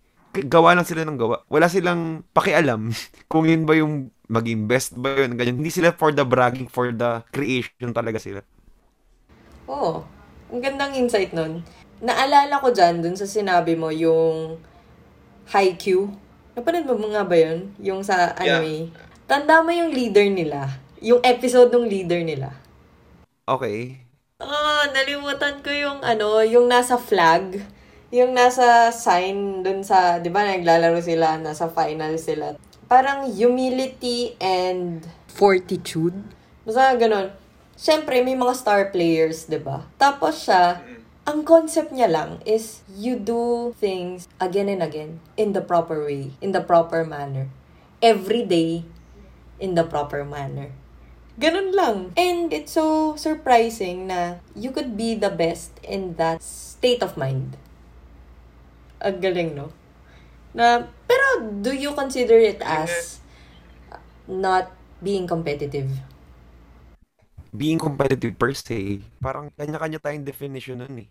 Gawa 0.46 0.77
lang 0.77 0.86
sila 0.86 1.05
ng 1.05 1.17
gawa. 1.17 1.41
Wala 1.50 1.65
silang 1.70 2.22
pakialam 2.34 2.93
kung 3.32 3.50
yun 3.50 3.65
ba 3.65 3.74
yung 3.77 4.13
maging 4.29 4.65
best 4.70 4.93
ba 4.98 5.25
yun, 5.25 5.38
ganyan. 5.38 5.58
Hindi 5.62 5.74
sila 5.74 5.93
for 5.93 6.13
the 6.13 6.25
bragging, 6.25 6.70
for 6.70 6.93
the 6.93 7.22
creation 7.34 7.93
talaga 7.93 8.22
sila. 8.22 8.41
Oo. 9.70 10.03
Ang 10.51 10.62
gandang 10.62 10.93
insight 10.98 11.32
nun. 11.34 11.63
Naalala 12.03 12.60
ko 12.60 12.70
dyan, 12.75 13.00
dun 13.01 13.15
sa 13.15 13.25
sinabi 13.29 13.74
mo, 13.79 13.89
yung 13.89 14.60
Haikyuu. 15.51 16.08
Napanood 16.55 16.88
mo 16.88 17.08
nga 17.12 17.24
ba 17.27 17.36
yun? 17.36 17.74
Yung 17.82 18.01
sa 18.05 18.32
anime. 18.38 18.91
Tanda 19.27 19.63
mo 19.65 19.72
yung 19.74 19.91
leader 19.91 20.27
nila. 20.29 20.79
Yung 21.03 21.19
episode 21.19 21.67
ng 21.75 21.83
leader 21.83 22.24
nila. 22.24 22.55
Okay. 23.43 24.07
Ah, 24.39 24.88
nalimutan 24.95 25.60
ko 25.60 25.67
yung 25.67 26.00
ano, 26.00 26.39
yung 26.39 26.72
nasa 26.72 26.95
flag. 26.95 27.60
Yung 28.07 28.31
nasa 28.31 28.88
sign 28.88 29.67
dun 29.67 29.83
sa, 29.83 30.24
di 30.24 30.31
ba, 30.31 30.48
naglalaro 30.48 31.03
sila, 31.03 31.36
nasa 31.43 31.67
final 31.67 32.15
sila. 32.15 32.55
Parang 32.88 33.27
humility 33.27 34.39
and 34.39 35.03
fortitude. 35.27 36.15
Basta 36.63 36.95
ganun. 36.95 37.36
Siyempre, 37.75 38.24
may 38.24 38.39
mga 38.39 38.55
star 38.55 38.95
players, 38.95 39.51
di 39.51 39.60
ba? 39.60 39.83
Tapos 40.00 40.48
siya, 40.48 40.79
ang 41.27 41.43
concept 41.43 41.91
niya 41.91 42.07
lang 42.07 42.39
is 42.48 42.79
you 42.88 43.19
do 43.19 43.75
things 43.75 44.31
again 44.39 44.72
and 44.72 44.79
again 44.79 45.19
in 45.36 45.51
the 45.51 45.60
proper 45.60 46.00
way, 46.07 46.31
in 46.39 46.55
the 46.55 46.63
proper 46.63 47.03
manner. 47.03 47.51
Every 48.00 48.48
day, 48.48 48.88
in 49.60 49.75
the 49.75 49.83
proper 49.83 50.24
manner. 50.24 50.72
Ganun 51.34 51.74
lang. 51.74 52.13
And 52.13 52.54
it's 52.54 52.78
so 52.78 53.18
surprising 53.18 54.06
na 54.06 54.38
you 54.54 54.70
could 54.70 54.94
be 54.94 55.18
the 55.18 55.34
best 55.34 55.74
in 55.82 56.13
that 56.22 56.46
state 56.46 57.02
of 57.02 57.18
mind. 57.18 57.58
Ang 59.02 59.18
galing, 59.18 59.58
no? 59.58 59.74
Na, 60.54 60.86
pero 61.10 61.42
do 61.66 61.74
you 61.74 61.98
consider 61.98 62.38
it 62.38 62.62
as 62.62 63.18
not 64.30 64.70
being 65.02 65.25
competitive? 65.25 65.90
Being 67.50 67.82
competitive 67.82 68.38
per 68.38 68.54
se, 68.54 69.02
parang 69.18 69.50
kanya-kanya 69.58 69.98
tayong 69.98 70.25
definition 70.25 70.86
nun 70.86 71.06
eh. 71.06 71.10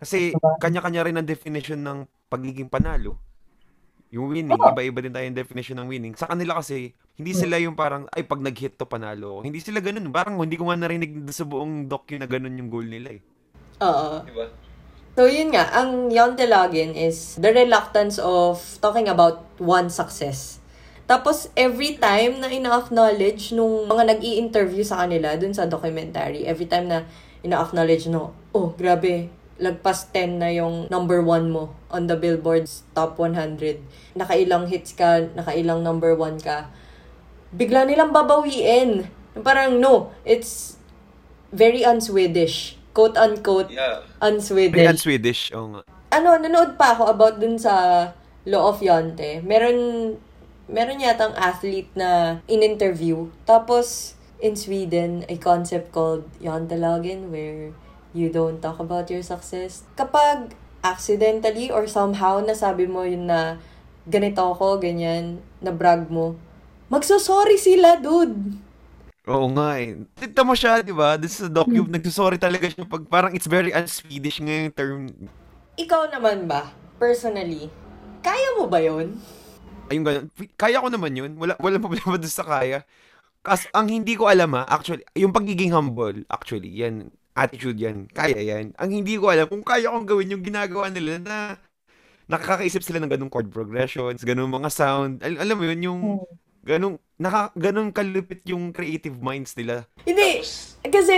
Kasi 0.00 0.36
kanya-kanya 0.60 1.08
rin 1.08 1.16
ang 1.16 1.28
definition 1.28 1.80
ng 1.80 2.04
pagiging 2.28 2.68
panalo. 2.68 3.16
Yung 4.12 4.28
winning, 4.28 4.60
iba-iba 4.60 5.00
din 5.00 5.12
tayong 5.12 5.36
definition 5.36 5.80
ng 5.80 5.88
winning. 5.88 6.14
Sa 6.14 6.28
kanila 6.28 6.60
kasi, 6.60 6.92
hindi 7.14 7.30
sila 7.30 7.62
yung 7.62 7.78
parang, 7.78 8.10
ay, 8.10 8.26
pag 8.26 8.42
nag-hit 8.42 8.74
to 8.74 8.90
panalo. 8.90 9.38
ako. 9.38 9.40
Hindi 9.46 9.62
sila 9.62 9.78
ganun. 9.78 10.10
Parang 10.10 10.34
hindi 10.34 10.58
ko 10.58 10.66
nga 10.66 10.78
narinig 10.78 11.30
sa 11.30 11.46
buong 11.46 11.86
docu 11.86 12.18
na 12.18 12.26
ganun 12.26 12.58
yung 12.58 12.70
goal 12.70 12.86
nila 12.90 13.14
eh. 13.14 13.22
Oo. 13.86 14.26
Diba? 14.26 14.46
So, 15.14 15.30
yun 15.30 15.54
nga, 15.54 15.70
ang 15.70 16.10
Yonte 16.10 16.42
Login 16.50 16.98
is 16.98 17.38
the 17.38 17.54
reluctance 17.54 18.18
of 18.18 18.58
talking 18.82 19.06
about 19.06 19.46
one 19.62 19.86
success. 19.86 20.58
Tapos, 21.06 21.46
every 21.54 21.94
time 22.02 22.42
na 22.42 22.50
ina-acknowledge 22.50 23.54
nung 23.54 23.86
mga 23.86 24.10
nag 24.10 24.20
interview 24.24 24.82
sa 24.82 25.06
kanila 25.06 25.38
dun 25.38 25.54
sa 25.54 25.70
documentary, 25.70 26.42
every 26.50 26.66
time 26.66 26.90
na 26.90 27.06
ina-acknowledge 27.46 28.10
no, 28.10 28.34
oh, 28.50 28.74
grabe, 28.74 29.30
lagpas 29.62 30.10
10 30.10 30.42
na 30.42 30.50
yung 30.50 30.90
number 30.90 31.22
1 31.22 31.46
mo 31.46 31.70
on 31.94 32.10
the 32.10 32.18
Billboard's 32.18 32.82
Top 32.90 33.14
100. 33.22 33.78
Nakailang 34.18 34.66
hits 34.66 34.98
ka, 34.98 35.30
nakailang 35.38 35.86
number 35.86 36.18
1 36.18 36.42
ka. 36.42 36.74
Bigla 37.54 37.86
nilang 37.86 38.10
babawiin. 38.10 39.06
Parang, 39.46 39.78
no, 39.78 40.10
it's 40.26 40.74
very 41.54 41.86
un-Swedish. 41.86 42.74
Quote-unquote, 42.94 43.70
Yeah. 43.70 44.02
un-Swedish 44.22 44.74
Very 44.74 44.98
Swedish. 44.98 45.50
Oo 45.54 45.74
nga. 45.74 45.82
ano, 46.14 46.38
nanood 46.38 46.78
pa 46.78 46.94
ako 46.94 47.10
about 47.10 47.42
dun 47.42 47.58
sa 47.58 48.06
Law 48.46 48.70
of 48.70 48.78
Yonte. 48.78 49.42
Meron, 49.42 50.14
meron 50.70 51.02
yatang 51.02 51.34
athlete 51.34 51.90
na 51.98 52.38
in-interview. 52.46 53.26
Tapos, 53.42 54.14
in 54.38 54.54
Sweden, 54.54 55.26
a 55.26 55.34
concept 55.38 55.90
called 55.90 56.22
Yantelagen 56.38 57.34
where 57.34 57.74
you 58.14 58.30
don't 58.30 58.62
talk 58.62 58.78
about 58.78 59.10
your 59.10 59.26
success. 59.26 59.82
Kapag 59.98 60.54
accidentally 60.86 61.66
or 61.72 61.90
somehow 61.90 62.38
nasabi 62.38 62.86
mo 62.86 63.02
yun 63.02 63.26
na 63.26 63.58
ganito 64.06 64.44
ako, 64.54 64.78
ganyan, 64.78 65.42
na 65.58 65.74
brag 65.74 66.06
mo, 66.12 66.38
magsosorry 66.94 67.58
sila, 67.58 67.98
dude. 67.98 68.54
Oo 69.26 69.50
nga 69.56 69.82
eh. 69.82 70.06
Tita 70.14 70.46
mo 70.46 70.54
siya, 70.54 70.84
di 70.84 70.94
ba? 70.94 71.18
This 71.18 71.40
is 71.42 71.48
a 71.48 71.52
docu, 71.52 71.82
nagsusorry 71.90 72.38
talaga 72.38 72.70
siya 72.70 72.86
pag 72.86 73.02
parang 73.10 73.32
it's 73.34 73.50
very 73.50 73.74
un-Swedish 73.74 74.38
nga 74.38 74.54
yung 74.54 74.74
term. 74.76 75.00
Ikaw 75.74 76.14
naman 76.14 76.46
ba, 76.46 76.70
personally, 77.02 77.66
kaya 78.22 78.54
mo 78.54 78.70
ba 78.70 78.78
yun? 78.78 79.18
Ayun 79.90 80.04
ganun. 80.04 80.26
Kaya 80.54 80.78
ko 80.80 80.88
naman 80.88 81.12
yun. 81.12 81.32
Wala, 81.36 81.58
wala 81.58 81.76
problema 81.82 82.14
doon 82.14 82.30
sa 82.30 82.46
kaya. 82.46 82.86
Kas, 83.44 83.68
ang 83.76 83.90
hindi 83.90 84.16
ko 84.16 84.28
alam 84.30 84.56
ha, 84.56 84.64
actually, 84.68 85.04
yung 85.12 85.34
pagiging 85.34 85.72
humble, 85.72 86.24
actually, 86.32 86.72
yan, 86.72 87.12
attitude 87.36 87.76
yan, 87.76 88.08
kaya 88.08 88.40
yan. 88.40 88.72
Ang 88.80 89.04
hindi 89.04 89.20
ko 89.20 89.28
alam, 89.28 89.44
kung 89.50 89.60
kaya 89.60 89.92
kong 89.92 90.08
gawin 90.08 90.32
yung 90.32 90.44
ginagawa 90.44 90.88
nila 90.88 91.20
na 91.20 91.36
nakakaisip 92.24 92.80
sila 92.80 93.04
ng 93.04 93.12
ganung 93.12 93.28
chord 93.28 93.52
progressions, 93.52 94.24
ganung 94.24 94.48
mga 94.48 94.72
sound. 94.72 95.20
Al- 95.20 95.44
alam 95.44 95.56
mo 95.60 95.64
yun, 95.68 95.80
yung 95.84 96.00
ganung, 96.64 96.96
naka, 97.20 97.52
ganun 97.54 97.92
kalupit 97.92 98.40
yung 98.48 98.72
creative 98.72 99.20
minds 99.20 99.52
nila. 99.54 99.84
Hindi, 100.08 100.40
kasi, 100.80 101.14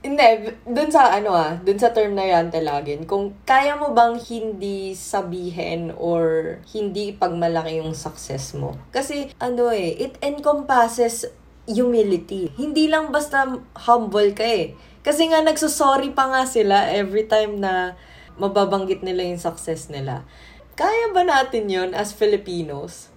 hindi, 0.00 0.26
dun 0.64 0.88
sa 0.88 1.12
ano 1.12 1.36
ah, 1.36 1.60
dun 1.60 1.76
sa 1.76 1.92
term 1.92 2.16
na 2.16 2.24
yan 2.24 2.48
talagin, 2.48 3.04
kung 3.04 3.36
kaya 3.44 3.76
mo 3.76 3.92
bang 3.92 4.16
hindi 4.16 4.96
sabihin 4.96 5.92
or 5.94 6.56
hindi 6.72 7.12
ipagmalaki 7.12 7.84
yung 7.84 7.92
success 7.92 8.56
mo. 8.56 8.74
Kasi, 8.90 9.30
ano 9.36 9.68
eh, 9.68 9.94
it 10.00 10.16
encompasses 10.24 11.28
humility. 11.68 12.48
Hindi 12.56 12.88
lang 12.88 13.12
basta 13.12 13.44
humble 13.86 14.32
ka 14.32 14.48
eh. 14.48 14.72
Kasi 15.04 15.28
nga, 15.28 15.44
nagsusorry 15.44 16.16
pa 16.16 16.26
nga 16.32 16.42
sila 16.48 16.88
every 16.90 17.28
time 17.28 17.60
na 17.60 17.94
mababanggit 18.40 19.04
nila 19.04 19.28
yung 19.28 19.40
success 19.40 19.92
nila. 19.92 20.24
Kaya 20.76 21.12
ba 21.12 21.24
natin 21.24 21.72
yon 21.72 21.90
as 21.96 22.12
Filipinos? 22.12 23.08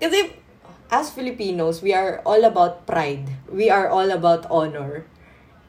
Kasi, 0.00 0.45
as 0.88 1.10
Filipinos, 1.10 1.80
we 1.80 1.92
are 1.92 2.22
all 2.22 2.42
about 2.42 2.86
pride. 2.86 3.26
We 3.50 3.68
are 3.68 3.88
all 3.88 4.10
about 4.10 4.46
honor. 4.48 5.04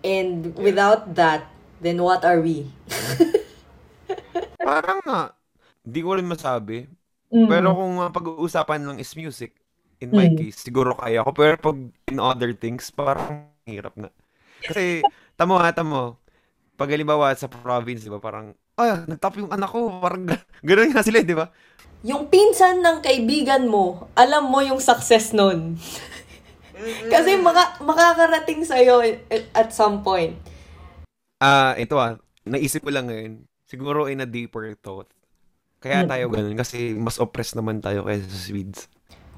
And 0.01 0.53
without 0.55 1.15
that, 1.15 1.49
then 1.81 1.99
what 1.99 2.23
are 2.23 2.39
we? 2.39 2.69
Parang 4.57 4.99
nga, 5.03 5.33
hindi 5.83 5.99
ko 6.01 6.11
rin 6.15 6.27
masabi. 6.27 6.87
Mm. 7.27 7.47
Pero 7.47 7.67
kung 7.75 7.95
uh, 7.99 8.11
pag-uusapan 8.11 8.81
lang 8.83 8.97
is 8.99 9.11
music, 9.15 9.55
in 9.97 10.13
my 10.13 10.29
Mm. 10.29 10.37
case, 10.37 10.61
siguro 10.61 10.93
kaya 10.93 11.25
ko. 11.25 11.33
Pero 11.33 11.57
pag 11.57 11.77
in 12.07 12.17
other 12.21 12.53
things, 12.53 12.93
parang 12.93 13.49
hirap 13.65 13.97
nga. 14.01 14.11
Kasi, 14.61 15.01
tamo 15.33 15.57
ha, 15.57 15.73
tamo. 15.73 16.17
Pag 16.77 16.93
halimbawa 16.93 17.33
sa 17.33 17.49
province, 17.49 18.05
di 18.05 18.11
ba, 18.11 18.21
parang, 18.21 18.53
ah, 18.77 19.01
nagtap 19.03 19.41
yung 19.41 19.49
anak 19.49 19.69
ko. 19.69 19.89
Parang 19.97 20.23
ga- 20.23 20.45
ganun 20.61 20.93
nga 20.93 21.01
sila, 21.01 21.25
di 21.25 21.33
ba? 21.33 21.49
Yung 22.05 22.29
pinsan 22.29 22.81
ng 22.85 23.01
kaibigan 23.01 23.65
mo, 23.65 24.09
alam 24.13 24.49
mo 24.49 24.61
yung 24.61 24.77
success 24.77 25.33
nun. 25.33 25.77
Kasi 27.13 27.41
maka, 27.41 27.81
makakarating 27.81 28.61
sa'yo 28.61 29.01
at 29.31 29.73
some 29.73 30.05
point. 30.05 30.37
Ah, 31.41 31.73
ito 31.77 31.97
ah, 31.97 32.21
naisip 32.45 32.85
ko 32.85 32.93
lang 32.93 33.09
ngayon. 33.09 33.45
Siguro 33.65 34.05
in 34.07 34.21
a 34.21 34.29
deeper 34.29 34.77
thought. 34.77 35.09
Kaya 35.77 36.09
tayo 36.09 36.33
ganun 36.33 36.57
kasi 36.57 36.97
mas 36.97 37.21
oppressed 37.21 37.53
naman 37.53 37.81
tayo 37.81 38.01
kaysa 38.01 38.25
sa 38.25 38.39
Swedes. 38.49 38.89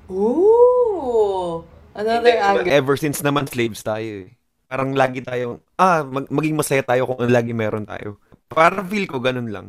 Ooh! 0.07 1.63
Another 1.91 2.31
Hindi, 2.31 2.39
angle. 2.39 2.71
Ever 2.71 2.95
since 2.95 3.19
naman 3.19 3.49
slaves 3.51 3.83
tayo 3.83 4.27
eh. 4.27 4.39
Parang 4.69 4.93
lagi 4.93 5.19
tayo, 5.25 5.65
ah, 5.75 6.05
mag- 6.05 6.31
maging 6.31 6.55
masaya 6.55 6.85
tayo 6.85 7.09
kung 7.09 7.19
lagi 7.27 7.51
meron 7.51 7.83
tayo. 7.83 8.21
Parang 8.47 8.85
feel 8.87 9.09
ko 9.09 9.19
ganun 9.19 9.49
lang. 9.51 9.67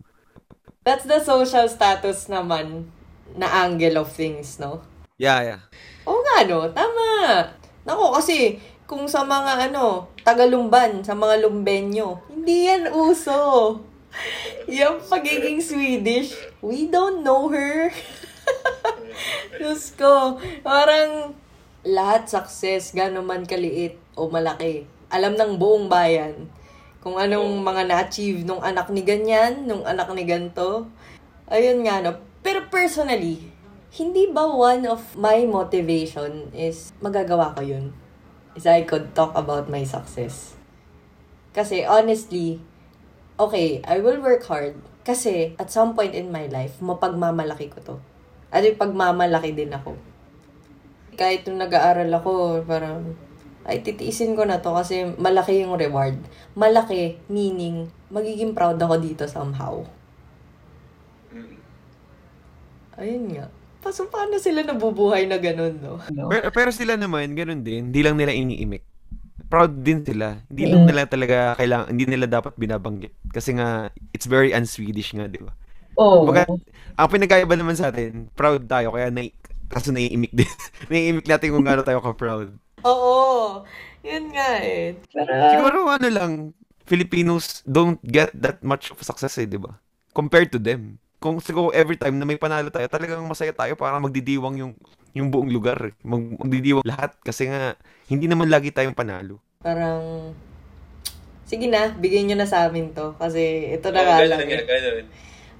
That's 0.81 1.05
the 1.05 1.21
social 1.21 1.69
status 1.69 2.27
naman 2.33 2.89
na 3.37 3.69
angle 3.69 4.01
of 4.01 4.11
things, 4.11 4.57
no? 4.57 4.81
Yeah, 5.21 5.45
yeah. 5.45 5.61
Oo 6.09 6.19
nga, 6.25 6.49
no? 6.49 6.73
Tama. 6.73 7.09
Nako, 7.85 8.17
kasi 8.17 8.57
kung 8.89 9.07
sa 9.07 9.23
mga 9.23 9.71
ano, 9.71 10.11
Tagalumban, 10.25 11.05
sa 11.07 11.15
mga 11.15 11.47
Lumbenyo, 11.47 12.25
hindi 12.33 12.67
yan 12.67 12.91
uso. 12.91 13.79
Yung 14.67 14.99
pagiging 15.07 15.63
Swedish, 15.63 16.35
we 16.65 16.91
don't 16.91 17.23
know 17.23 17.47
her. 17.53 17.95
Diyos 19.61 19.95
ko, 19.95 20.43
parang 20.67 21.37
lahat 21.87 22.29
success, 22.29 22.93
gano'n 22.93 23.25
man 23.25 23.45
kaliit 23.47 23.97
o 24.19 24.27
malaki. 24.27 24.85
Alam 25.13 25.39
ng 25.39 25.53
buong 25.61 25.87
bayan 25.87 26.51
kung 27.01 27.17
anong 27.17 27.65
mga 27.65 27.89
na-achieve 27.89 28.45
nung 28.45 28.61
anak 28.61 28.93
ni 28.93 29.01
ganyan, 29.05 29.65
nung 29.65 29.85
anak 29.89 30.13
ni 30.13 30.29
ganto. 30.29 30.89
Ayun 31.49 31.85
nga, 31.85 32.05
no? 32.05 32.21
Pero 32.45 32.69
personally, 32.69 33.41
hindi 33.97 34.29
ba 34.31 34.47
one 34.47 34.87
of 34.87 35.03
my 35.17 35.43
motivation 35.49 36.53
is 36.55 36.95
magagawa 37.03 37.57
ko 37.57 37.65
yun? 37.65 37.91
is 38.55 38.67
I 38.67 38.83
could 38.83 39.15
talk 39.15 39.35
about 39.39 39.71
my 39.71 39.87
success. 39.87 40.59
Kasi 41.55 41.87
honestly, 41.87 42.63
okay, 43.39 43.83
I 43.87 44.03
will 44.03 44.19
work 44.23 44.47
hard. 44.47 44.79
Kasi 45.07 45.55
at 45.59 45.71
some 45.71 45.95
point 45.95 46.15
in 46.15 46.31
my 46.31 46.47
life, 46.51 46.79
mapagmamalaki 46.83 47.71
ko 47.75 47.79
to. 47.83 47.97
At 48.51 48.67
yung 48.67 48.79
pagmamalaki 48.79 49.55
din 49.55 49.71
ako. 49.71 49.95
Kahit 51.15 51.47
nung 51.47 51.63
nag-aaral 51.63 52.11
ako, 52.11 52.63
parang, 52.67 53.15
ay, 53.65 53.85
titiisin 53.85 54.33
ko 54.35 54.49
na 54.49 54.59
to 54.65 54.73
kasi 54.73 55.05
malaki 55.21 55.61
yung 55.61 55.77
reward. 55.77 56.17
Malaki, 56.57 57.21
meaning, 57.29 57.93
magiging 58.09 58.57
proud 58.57 58.81
ako 58.81 58.97
dito 58.97 59.25
somehow. 59.29 59.85
Mm. 61.31 61.61
Ayun 62.97 63.25
nga. 63.37 63.47
Paso 63.81 64.09
paano 64.09 64.37
sila 64.37 64.61
nabubuhay 64.65 65.25
na 65.25 65.41
ganun, 65.41 65.77
no? 65.81 66.01
Pero, 66.29 66.53
pero 66.53 66.71
sila 66.73 66.97
naman, 67.01 67.33
ganun 67.33 67.65
din. 67.65 67.89
Hindi 67.93 68.01
lang 68.01 68.17
nila 68.17 68.33
iniimik. 68.33 68.85
Proud 69.49 69.83
din 69.83 70.05
sila. 70.05 70.41
Hindi 70.49 70.65
lang 70.69 70.85
Mm. 70.85 70.89
nila 70.89 71.03
talaga 71.09 71.37
kailangan, 71.57 71.87
hindi 71.91 72.05
nila 72.07 72.27
dapat 72.29 72.55
binabanggit. 72.57 73.13
Kasi 73.33 73.57
nga, 73.57 73.89
it's 74.13 74.29
very 74.29 74.53
un-Swedish 74.53 75.17
nga, 75.17 75.29
di 75.29 75.41
ba? 75.41 75.53
Oo. 76.01 76.25
Kumbaga, 76.25 76.49
ang 76.97 77.09
pinagkaiba 77.09 77.55
naman 77.57 77.77
sa 77.77 77.93
atin, 77.93 78.29
proud 78.33 78.65
tayo, 78.65 78.95
kaya 78.95 79.13
na, 79.13 79.27
kaso 79.71 79.89
naiimik 79.89 80.35
din. 80.35 80.51
naiimik 80.91 81.25
natin 81.25 81.49
kung 81.51 81.63
gaano 81.63 81.81
tayo 81.81 82.03
ka-proud. 82.03 82.51
Oo. 82.83 83.63
Yun 84.01 84.33
nga 84.33 84.59
eh. 84.59 84.97
Pero, 85.09 85.31
Siguro 85.55 85.79
ano 85.87 86.09
lang, 86.09 86.33
Filipinos 86.83 87.63
don't 87.63 88.03
get 88.03 88.35
that 88.35 88.59
much 88.61 88.91
of 88.91 88.99
success 89.01 89.39
eh, 89.39 89.47
di 89.47 89.57
ba? 89.57 89.79
Compared 90.11 90.51
to 90.51 90.59
them. 90.59 90.99
Kung 91.17 91.37
siguro 91.39 91.71
every 91.71 91.95
time 91.95 92.17
na 92.17 92.25
may 92.25 92.35
panalo 92.35 92.67
tayo, 92.67 92.89
talagang 92.89 93.21
masaya 93.23 93.53
tayo 93.53 93.77
para 93.77 93.95
magdidiwang 93.97 94.57
yung 94.59 94.73
yung 95.13 95.29
buong 95.29 95.49
lugar. 95.49 95.77
eh. 95.85 95.95
Mag, 96.01 96.41
magdidiwang 96.41 96.83
lahat 96.83 97.13
kasi 97.21 97.47
nga 97.47 97.77
hindi 98.09 98.25
naman 98.25 98.49
lagi 98.49 98.73
tayong 98.73 98.97
panalo. 98.97 99.37
Parang, 99.61 100.33
sige 101.45 101.69
na, 101.69 101.93
bigyan 101.93 102.33
nyo 102.33 102.37
na 102.41 102.49
sa 102.49 102.65
amin 102.65 102.91
to. 102.91 103.13
Kasi 103.21 103.71
ito 103.71 103.93
na 103.93 104.01
Oo, 104.01 104.07
nga 104.09 104.25
lang. 104.25 104.41
eh. 104.41 104.65
ganun. 104.65 105.07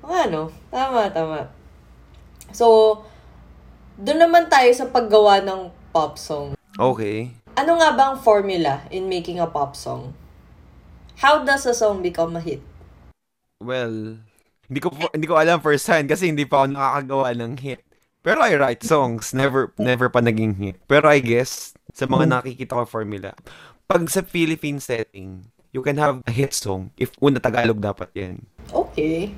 Oo 0.01 0.09
nga, 0.09 0.23
no? 0.27 0.43
Tama, 0.73 1.13
tama. 1.13 1.39
So, 2.51 2.97
doon 4.01 4.19
naman 4.25 4.49
tayo 4.49 4.73
sa 4.73 4.89
paggawa 4.89 5.45
ng 5.45 5.69
pop 5.93 6.17
song. 6.17 6.57
Okay. 6.81 7.37
Ano 7.53 7.77
nga 7.77 7.93
ba 7.93 8.03
ang 8.11 8.19
formula 8.19 8.89
in 8.89 9.13
making 9.13 9.37
a 9.37 9.47
pop 9.47 9.77
song? 9.77 10.17
How 11.21 11.45
does 11.45 11.69
a 11.69 11.77
song 11.77 12.01
become 12.01 12.33
a 12.33 12.41
hit? 12.41 12.65
Well, 13.61 14.25
hindi 14.65 14.81
ko 14.81 14.89
hindi 15.13 15.29
ko 15.29 15.37
alam 15.37 15.61
first 15.61 15.85
hand 15.85 16.09
kasi 16.09 16.33
hindi 16.33 16.49
pa 16.49 16.65
ako 16.65 16.67
nakakagawa 16.73 17.29
ng 17.37 17.53
hit. 17.61 17.85
Pero 18.25 18.41
I 18.41 18.57
write 18.57 18.81
songs, 18.81 19.37
never 19.37 19.77
never 19.77 20.09
pa 20.09 20.25
naging 20.25 20.57
hit. 20.57 20.81
Pero 20.89 21.05
I 21.05 21.21
guess 21.21 21.77
sa 21.93 22.09
mga 22.09 22.41
nakikita 22.41 22.81
ko 22.81 22.89
formula, 22.89 23.37
pag 23.85 24.09
sa 24.09 24.25
Philippine 24.25 24.81
setting, 24.81 25.45
you 25.77 25.85
can 25.85 26.01
have 26.01 26.25
a 26.25 26.33
hit 26.33 26.57
song 26.57 26.89
if 26.97 27.13
una 27.21 27.37
Tagalog 27.37 27.85
dapat 27.85 28.09
'yan. 28.17 28.41
Okay. 28.73 29.37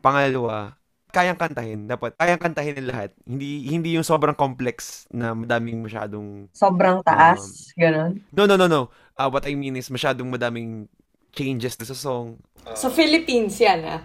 Pangalawa, 0.00 0.80
kayang 1.12 1.36
kantahin. 1.36 1.84
Dapat 1.86 2.16
kayang 2.16 2.40
kantahin 2.40 2.74
ng 2.80 2.88
lahat. 2.88 3.10
Hindi 3.22 3.68
hindi 3.68 3.94
yung 3.94 4.02
sobrang 4.02 4.34
complex 4.34 5.04
na 5.12 5.36
madaming 5.36 5.84
masyadong 5.84 6.48
sobrang 6.50 7.04
taas. 7.04 7.70
Ganon. 7.76 8.24
No, 8.32 8.48
no, 8.48 8.56
no, 8.56 8.66
no. 8.66 8.88
Uh, 9.12 9.28
what 9.28 9.44
I 9.44 9.52
mean 9.52 9.76
is 9.76 9.92
masyadong 9.92 10.32
madaming 10.32 10.88
changes 11.30 11.76
sa 11.76 11.92
song. 11.92 12.40
Ah. 12.64 12.72
Sa 12.72 12.88
Philippines 12.88 13.60
yan, 13.60 13.84
ah. 13.84 14.00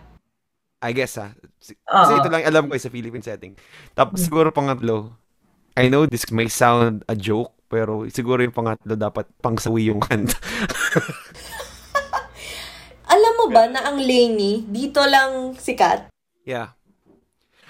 I 0.84 0.92
guess 0.92 1.18
ah. 1.18 1.32
Si- 1.58 1.80
Kasi 1.82 2.12
Oo. 2.14 2.20
ito 2.22 2.30
lang 2.30 2.44
alam 2.46 2.68
ko 2.70 2.76
eh, 2.76 2.84
sa 2.84 2.92
Philippine 2.92 3.24
setting. 3.24 3.56
Tapos 3.92 4.22
siguro 4.22 4.52
pangatlo, 4.52 5.16
I 5.74 5.88
know 5.88 6.06
this 6.06 6.28
may 6.30 6.48
sound 6.48 7.02
a 7.08 7.16
joke, 7.16 7.56
pero 7.68 8.06
siguro 8.08 8.44
yung 8.44 8.54
pangatlo 8.54 8.94
dapat 8.94 9.26
pangsawi 9.42 9.90
yung 9.90 10.04
kanta. 10.04 10.38
Alam 13.08 13.34
mo 13.40 13.46
ba 13.48 13.66
na 13.66 13.88
ang 13.88 13.98
Lainey, 13.98 14.68
dito 14.68 15.00
lang 15.02 15.56
sikat? 15.56 16.12
yeah. 16.44 16.77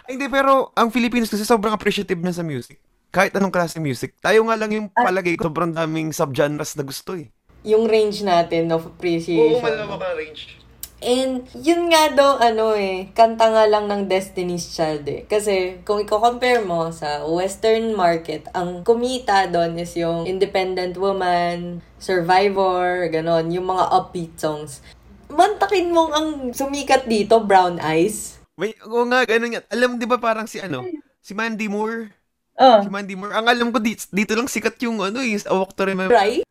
Ay, 0.08 0.15
hindi, 0.15 0.32
pero 0.32 0.72
ang 0.72 0.88
Philippines 0.88 1.28
kasi 1.28 1.43
sobrang 1.43 1.76
appreciative 1.76 2.24
na 2.24 2.32
sa 2.32 2.39
music. 2.39 2.80
Kahit 3.12 3.36
anong 3.36 3.52
klase 3.52 3.76
music. 3.84 4.15
Tayo 4.24 4.48
nga 4.48 4.56
lang 4.56 4.72
yung 4.72 4.88
palagay, 4.88 5.36
sobrang 5.36 5.76
daming 5.76 6.15
subgenres 6.15 6.80
na 6.80 6.88
gusto 6.88 7.12
eh. 7.20 7.28
Yung 7.67 7.91
range 7.91 8.24
natin 8.24 8.72
of 8.72 8.88
Oo, 8.88 8.96
appreciation. 8.96 9.60
malawak 9.60 10.00
ang 10.00 10.15
range. 10.15 10.63
And 11.04 11.43
yun 11.60 11.91
nga 11.91 12.15
daw, 12.15 12.39
ano 12.39 12.72
eh, 12.72 13.12
kanta 13.12 13.52
nga 13.52 13.67
lang 13.67 13.91
ng 13.91 14.08
Destiny's 14.08 14.72
Child 14.72 15.04
eh. 15.12 15.22
Kasi 15.28 15.84
kung 15.84 16.00
i-compare 16.00 16.63
mo 16.63 16.88
sa 16.96 17.28
Western 17.28 17.91
market, 17.91 18.48
ang 18.56 18.88
kumita 18.88 19.43
doon 19.52 19.76
is 19.76 19.91
yung 20.00 20.24
Independent 20.24 20.96
Woman, 20.96 21.84
Survivor, 22.00 23.12
ganon, 23.12 23.52
yung 23.52 23.67
mga 23.67 23.91
upbeat 23.91 24.39
songs. 24.39 24.80
Mantakin 25.28 25.91
mong 25.91 26.12
ang 26.15 26.28
sumikat 26.56 27.06
dito, 27.12 27.43
Brown 27.43 27.78
Eyes. 27.84 28.37
May, 28.58 28.74
oo 28.89 29.06
nga, 29.06 29.22
ganun 29.30 29.54
nga. 29.54 29.62
Alam, 29.70 30.02
di 30.02 30.10
ba 30.10 30.17
parang 30.17 30.50
si 30.50 30.58
ano, 30.58 30.82
si 31.22 31.38
Mandy 31.38 31.70
Moore. 31.70 32.10
Oh. 32.58 32.82
Si 32.82 32.89
Mandy 32.89 33.13
Moore. 33.13 33.38
Ang 33.38 33.46
alam 33.46 33.70
ko, 33.70 33.78
dito, 33.78 34.10
dito 34.10 34.34
lang 34.34 34.50
sikat 34.50 34.82
yung 34.82 34.98
ano, 34.98 35.22
yung 35.22 35.38
A 35.46 35.54
Walk 35.54 35.78
to 35.78 35.86
Remember. 35.86 36.17
Right? 36.17 36.41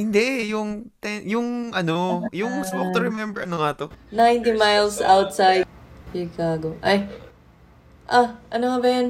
Hindi, 0.00 0.48
yung, 0.48 0.88
ten, 0.96 1.28
yung 1.28 1.76
ano, 1.76 2.24
yung 2.32 2.64
sa 2.64 2.80
Walk 2.80 2.96
to 2.96 3.04
Remember, 3.04 3.44
ano 3.44 3.60
nga 3.60 3.84
to? 3.84 3.86
90 4.16 4.56
miles 4.56 5.04
outside 5.04 5.68
Chicago. 6.08 6.72
Ay. 6.80 7.04
Ah, 8.08 8.40
ano 8.48 8.72
nga 8.72 8.78
ba 8.80 8.88
yan? 8.88 9.06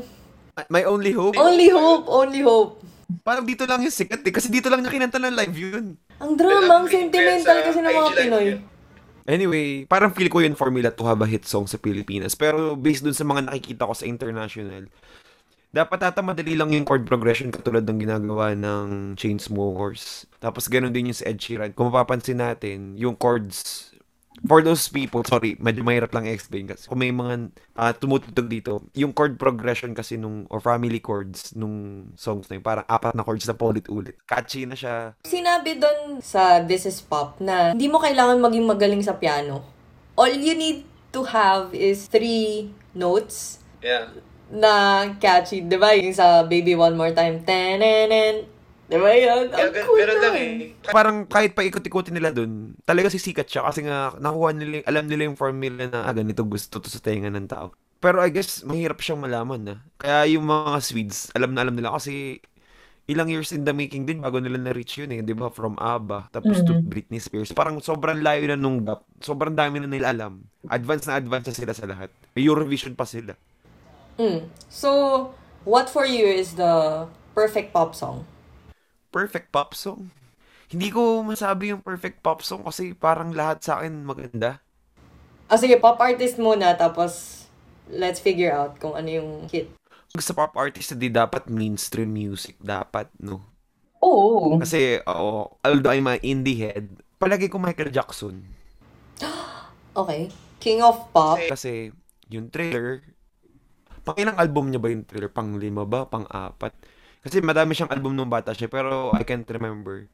My 0.67 0.83
Only 0.83 1.15
Hope. 1.15 1.39
Only 1.39 1.71
hope, 1.71 2.11
only 2.11 2.43
hope. 2.43 2.83
Parang 3.23 3.47
dito 3.47 3.63
lang 3.71 3.87
yung 3.87 3.95
sikat 3.95 4.27
eh. 4.27 4.35
Kasi 4.35 4.51
dito 4.51 4.67
lang 4.67 4.83
niya 4.83 4.91
kinanta 4.91 5.23
ng 5.23 5.37
live 5.37 5.55
yun. 5.55 5.95
Ang 6.19 6.33
drama, 6.35 6.83
ang 6.83 6.89
sentimental 6.91 7.59
kasi 7.63 7.79
ng 7.79 7.93
mga 7.95 8.11
Pinoy. 8.19 8.49
Anyway, 9.27 9.91
parang 9.91 10.15
feel 10.15 10.31
ko 10.31 10.39
yun 10.39 10.55
formula 10.55 10.95
to 10.95 11.03
have 11.03 11.19
a 11.19 11.27
hit 11.27 11.43
song 11.43 11.67
sa 11.67 11.83
Pilipinas. 11.83 12.39
Pero 12.39 12.79
based 12.79 13.03
dun 13.03 13.15
sa 13.15 13.27
mga 13.27 13.51
nakikita 13.51 13.91
ko 13.91 13.95
sa 13.95 14.07
international, 14.07 14.87
dapat 15.75 15.99
ata 16.07 16.23
madali 16.23 16.55
lang 16.55 16.71
yung 16.71 16.87
chord 16.87 17.03
progression 17.03 17.51
katulad 17.51 17.83
ng 17.83 18.07
ginagawa 18.07 18.55
ng 18.55 19.19
Chainsmokers. 19.19 20.31
Tapos 20.39 20.71
ganun 20.71 20.95
din 20.95 21.11
yung 21.11 21.19
sa 21.19 21.27
Ed 21.27 21.43
Sheeran. 21.43 21.75
Kung 21.75 21.91
mapapansin 21.91 22.39
natin, 22.39 22.95
yung 22.95 23.19
chords, 23.19 23.91
for 24.45 24.61
those 24.61 24.85
people, 24.93 25.25
sorry, 25.25 25.57
medyo 25.57 25.81
mahirap 25.81 26.13
lang 26.13 26.29
i-explain 26.29 26.69
kasi 26.69 26.85
kung 26.85 27.01
may 27.01 27.09
mga 27.09 27.57
uh, 27.73 27.93
tumutugtog 27.97 28.49
dito, 28.51 28.73
yung 28.93 29.17
chord 29.17 29.41
progression 29.41 29.97
kasi 29.97 30.21
nung, 30.21 30.45
or 30.53 30.61
family 30.61 31.01
chords 31.01 31.57
nung 31.57 32.11
songs 32.21 32.51
na 32.53 32.61
yun, 32.61 32.65
parang 32.65 32.85
apat 32.85 33.17
na 33.17 33.25
chords 33.25 33.49
na 33.49 33.57
paulit-ulit. 33.57 34.21
Catchy 34.29 34.69
na 34.69 34.77
siya. 34.77 35.17
Sinabi 35.25 35.81
doon 35.81 36.21
sa 36.21 36.61
This 36.61 36.85
is 36.85 37.01
Pop 37.01 37.41
na 37.41 37.73
hindi 37.73 37.89
mo 37.89 37.97
kailangan 37.97 38.37
maging 38.43 38.67
magaling 38.69 39.01
sa 39.01 39.17
piano. 39.17 39.65
All 40.17 40.33
you 40.33 40.53
need 40.53 40.85
to 41.13 41.25
have 41.25 41.73
is 41.73 42.09
three 42.09 42.73
notes 42.93 43.61
Yeah. 43.81 44.11
na 44.51 45.05
catchy. 45.21 45.63
Di 45.63 45.77
ba? 45.79 45.95
Yung 45.95 46.17
sa 46.17 46.43
Baby 46.43 46.75
One 46.75 46.97
More 46.97 47.13
Time. 47.13 47.45
Tenenen. 47.47 48.56
Di 48.87 48.95
ba 48.95 49.11
yun? 49.11 49.51
Yeah, 49.51 49.59
Ang 49.61 49.73
gan- 49.73 49.83
cool 49.85 49.99
lang 49.99 50.17
nun. 50.17 50.35
eh. 50.37 50.71
parang 50.87 51.17
kahit 51.25 51.53
pa 51.53 51.61
ikot-ikotin 51.61 52.15
nila 52.15 52.31
dun, 52.31 52.79
talaga 52.81 53.09
sisikat 53.09 53.45
siya 53.45 53.67
kasi 53.67 53.83
nga 53.83 54.15
nakuha 54.17 54.51
nila, 54.53 54.79
alam 54.85 55.05
nila 55.05 55.27
yung 55.27 55.35
formula 55.35 55.85
na 55.85 56.03
ah, 56.03 56.15
ganito 56.15 56.43
gusto 56.43 56.79
to 56.79 56.87
sa 56.87 56.99
tenga 56.99 57.27
ng 57.27 57.47
tao. 57.47 57.75
Pero 57.97 58.21
I 58.21 58.29
guess 58.29 58.63
mahirap 58.63 58.99
siyang 58.99 59.19
malaman 59.19 59.61
na. 59.61 59.75
Kaya 59.97 60.31
yung 60.31 60.45
mga 60.45 60.79
Swedes, 60.79 61.33
alam 61.33 61.51
na 61.51 61.67
alam 61.67 61.75
nila 61.75 61.91
kasi 61.91 62.39
ilang 63.07 63.27
years 63.27 63.51
in 63.51 63.63
the 63.63 63.73
making 63.73 64.03
din 64.03 64.19
bago 64.19 64.37
nila 64.37 64.55
na-reach 64.57 64.99
yun 64.99 65.11
eh, 65.11 65.19
'di 65.19 65.33
ba? 65.33 65.47
From 65.49 65.75
ABBA 65.77 66.31
tapos 66.31 66.59
to 66.61 66.75
Mhm. 66.77 66.87
Britney 66.87 67.19
Spears. 67.19 67.51
Parang 67.51 67.79
sobrang 67.81 68.19
layo 68.19 68.45
na 68.45 68.55
nung 68.55 68.83
gap. 68.83 69.03
Sobrang 69.19 69.51
dami 69.53 69.79
na 69.79 69.89
nila 69.89 70.11
alam. 70.11 70.47
Advance 70.65 71.07
na 71.07 71.15
advance 71.15 71.47
na 71.47 71.55
sila 71.57 71.73
sa 71.73 71.87
lahat. 71.87 72.11
May 72.33 72.45
Eurovision 72.45 72.93
pa 72.93 73.03
sila. 73.03 73.35
Mm. 74.17 74.47
So, 74.67 74.91
what 75.63 75.87
for 75.87 76.03
you 76.03 76.23
is 76.25 76.55
the 76.55 77.07
perfect 77.33 77.71
pop 77.71 77.91
song? 77.93 78.23
Perfect 79.17 79.49
pop 79.49 79.73
song. 79.73 80.13
Hindi 80.69 80.93
ko 80.93 81.25
masabi 81.25 81.73
yung 81.73 81.81
perfect 81.81 82.21
pop 82.21 82.45
song 82.45 82.69
kasi 82.69 82.93
parang 82.93 83.33
lahat 83.33 83.65
sa 83.65 83.81
akin 83.81 84.05
maganda. 84.05 84.61
Ah, 85.49 85.57
sige, 85.57 85.81
pop 85.81 85.97
artist 85.97 86.37
muna, 86.37 86.77
tapos 86.77 87.47
let's 87.89 88.21
figure 88.21 88.53
out 88.53 88.77
kung 88.77 88.93
ano 88.93 89.09
yung 89.09 89.31
hit. 89.49 89.73
sa 90.21 90.37
pop 90.37 90.53
artist, 90.53 90.93
hindi 90.93 91.09
dapat 91.09 91.49
mainstream 91.49 92.13
music. 92.13 92.61
Dapat, 92.61 93.09
no? 93.25 93.41
Oo. 94.05 94.61
Kasi, 94.61 95.01
oo, 95.09 95.57
although 95.65 95.97
I'm 95.97 96.13
a 96.13 96.21
indie 96.21 96.61
head, 96.61 97.01
palagi 97.17 97.49
ko 97.49 97.57
Michael 97.57 97.89
Jackson. 97.89 98.45
Okay. 99.97 100.29
King 100.61 100.85
of 100.85 101.09
Pop. 101.09 101.41
Kasi, 101.41 101.89
yung 102.29 102.53
trailer, 102.53 103.01
pang 104.05 104.13
ilang 104.21 104.37
album 104.37 104.69
niya 104.69 104.77
ba 104.77 104.93
yung 104.93 105.09
trailer? 105.09 105.33
Pang 105.33 105.57
lima 105.57 105.89
ba? 105.89 106.05
Pang 106.05 106.29
apat? 106.29 106.77
Kasi 107.27 107.43
madami 107.43 107.75
siyang 107.75 107.91
album 107.91 108.15
nung 108.15 108.31
bata 108.31 108.55
siya, 108.55 108.71
pero 108.71 109.11
I 109.11 109.27
can't 109.27 109.51
remember. 109.51 110.07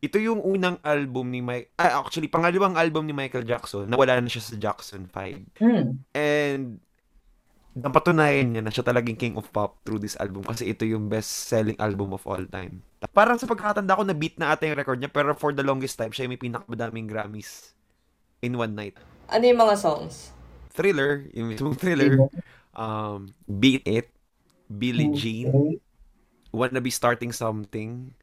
Ito 0.00 0.16
yung 0.16 0.40
unang 0.40 0.80
album 0.80 1.28
ni 1.28 1.44
Mike, 1.44 1.76
ah, 1.76 2.00
actually, 2.00 2.32
pangalawang 2.32 2.80
album 2.80 3.04
ni 3.04 3.12
Michael 3.12 3.44
Jackson, 3.44 3.84
nawala 3.84 4.16
na 4.16 4.32
siya 4.32 4.40
sa 4.40 4.56
Jackson 4.56 5.04
5. 5.12 5.60
Hmm. 5.60 6.00
And 6.16 6.80
napatunayan 7.76 8.54
niya 8.54 8.62
na 8.64 8.72
siya 8.72 8.86
talagang 8.86 9.18
king 9.18 9.36
of 9.36 9.50
pop 9.50 9.82
through 9.82 9.98
this 9.98 10.14
album 10.22 10.46
kasi 10.46 10.70
ito 10.70 10.86
yung 10.86 11.10
best-selling 11.10 11.76
album 11.76 12.16
of 12.16 12.24
all 12.24 12.40
time. 12.48 12.80
Parang 13.12 13.36
sa 13.36 13.50
pagkakatanda 13.50 13.98
ko, 13.98 14.06
na-beat 14.06 14.40
na 14.40 14.56
ata 14.56 14.64
yung 14.64 14.78
record 14.78 15.02
niya 15.02 15.12
pero 15.12 15.36
for 15.36 15.52
the 15.52 15.66
longest 15.66 16.00
time, 16.00 16.14
siya 16.16 16.24
yung 16.24 16.32
may 16.32 16.40
pinakamadaming 16.40 17.10
Grammys 17.10 17.76
in 18.40 18.56
one 18.56 18.72
night. 18.72 18.96
Ano 19.28 19.44
yung 19.44 19.60
mga 19.60 19.76
songs? 19.76 20.32
Thriller, 20.72 21.28
yung 21.36 21.52
mismong 21.52 21.76
Thriller, 21.76 22.24
um, 22.72 23.34
Beat 23.44 23.84
It, 23.84 24.08
Billie 24.70 25.12
Jean, 25.12 25.82
Wanna 26.54 26.78
Be 26.78 26.94
Starting 26.94 27.34
Something. 27.34 28.14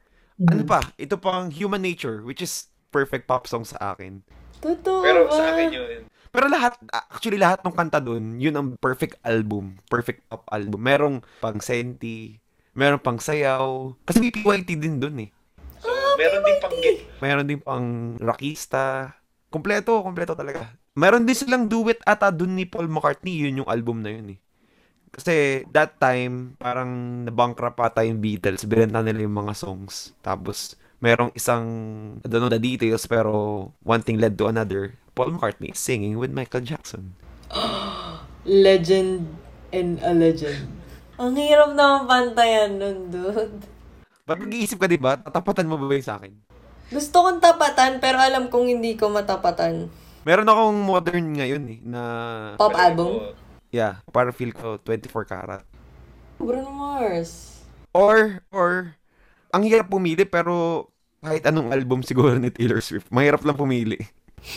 Ano 0.47 0.63
pa? 0.63 0.79
Ito 0.95 1.19
pang 1.19 1.51
Human 1.51 1.83
Nature, 1.83 2.23
which 2.23 2.39
is 2.39 2.71
perfect 2.89 3.27
pop 3.27 3.45
song 3.45 3.67
sa 3.67 3.93
akin. 3.93 4.23
Totoo 4.63 5.03
Pero 5.03 5.27
ba? 5.27 5.35
sa 5.35 5.43
akin 5.53 5.67
yun. 5.69 6.01
Pero 6.31 6.47
lahat, 6.47 6.79
actually 7.11 7.35
lahat 7.35 7.59
ng 7.61 7.75
kanta 7.75 7.99
dun, 7.99 8.39
yun 8.39 8.55
ang 8.55 8.67
perfect 8.79 9.19
album. 9.27 9.75
Perfect 9.91 10.23
pop 10.31 10.47
album. 10.47 10.79
Merong 10.79 11.15
pang 11.43 11.59
senti, 11.59 12.39
merong 12.71 13.03
pang 13.03 13.19
sayaw. 13.19 13.91
Kasi 14.07 14.23
may 14.23 14.31
PYT 14.31 14.79
din 14.79 14.95
dun 14.97 15.27
eh. 15.27 15.29
So, 15.83 15.91
meron 16.15 16.41
din 16.47 16.57
pang 16.63 16.75
git. 16.79 16.97
Meron 17.19 17.45
din 17.45 17.59
pang 17.59 18.15
rockista. 18.17 19.11
Kompleto, 19.51 19.99
kompleto 19.99 20.31
talaga. 20.31 20.71
Meron 20.95 21.27
din 21.27 21.35
silang 21.35 21.67
duet 21.67 21.99
ata 22.07 22.31
dun 22.31 22.55
ni 22.55 22.63
Paul 22.63 22.87
McCartney. 22.87 23.43
Yun 23.43 23.63
yung 23.63 23.69
album 23.69 23.99
na 23.99 24.15
yun 24.15 24.35
eh. 24.35 24.39
Kasi 25.11 25.67
that 25.75 25.99
time, 25.99 26.55
parang 26.55 27.23
nabankrupt 27.27 27.75
ata 27.83 28.07
yung 28.07 28.23
Beatles. 28.23 28.63
Binenta 28.63 29.03
nila 29.03 29.27
yung 29.27 29.35
mga 29.35 29.53
songs. 29.59 30.15
Tapos, 30.23 30.79
merong 31.03 31.35
isang, 31.35 31.65
I 32.23 32.27
don't 32.31 32.39
know 32.39 32.47
the 32.47 32.61
details, 32.61 33.03
pero 33.11 33.69
one 33.83 33.99
thing 33.99 34.23
led 34.23 34.39
to 34.39 34.47
another. 34.47 34.95
Paul 35.11 35.35
McCartney 35.35 35.75
singing 35.75 36.15
with 36.15 36.31
Michael 36.31 36.63
Jackson. 36.63 37.19
Legend 38.47 39.27
and 39.75 39.99
a 40.03 40.11
legend. 40.15 40.67
Ang 41.19 41.37
hirap 41.37 41.75
naman 41.75 42.07
pantayan 42.07 42.79
nun, 42.79 43.11
dude. 43.11 43.67
Pag 44.25 44.41
mag-iisip 44.41 44.79
ka, 44.79 44.87
di 44.87 44.97
ba? 44.97 45.19
Tatapatan 45.19 45.67
mo 45.67 45.77
ba 45.77 45.91
yung 45.91 46.05
sa 46.05 46.17
akin? 46.17 46.31
Gusto 46.91 47.23
kong 47.23 47.39
tapatan, 47.39 48.01
pero 48.03 48.19
alam 48.19 48.51
kong 48.51 48.67
hindi 48.67 48.99
ko 48.99 49.11
matapatan. 49.11 49.87
Meron 50.27 50.49
akong 50.49 50.79
modern 50.81 51.25
ngayon 51.37 51.63
eh, 51.71 51.79
na... 51.85 52.01
Pop 52.59 52.75
album? 52.75 53.33
Yeah, 53.71 54.03
para 54.11 54.35
feel 54.35 54.51
ko 54.51 54.75
24 54.83 55.31
karat. 55.31 55.63
Bruno 56.35 56.75
Mars. 56.75 57.63
Or, 57.95 58.43
or, 58.51 58.99
ang 59.51 59.63
hirap 59.63 59.87
pumili 59.87 60.27
pero 60.27 60.87
kahit 61.23 61.47
anong 61.47 61.71
album 61.71 62.03
siguro 62.03 62.35
ni 62.35 62.51
Taylor 62.51 62.83
Swift, 62.83 63.07
mahirap 63.07 63.47
lang 63.47 63.55
pumili. 63.55 63.99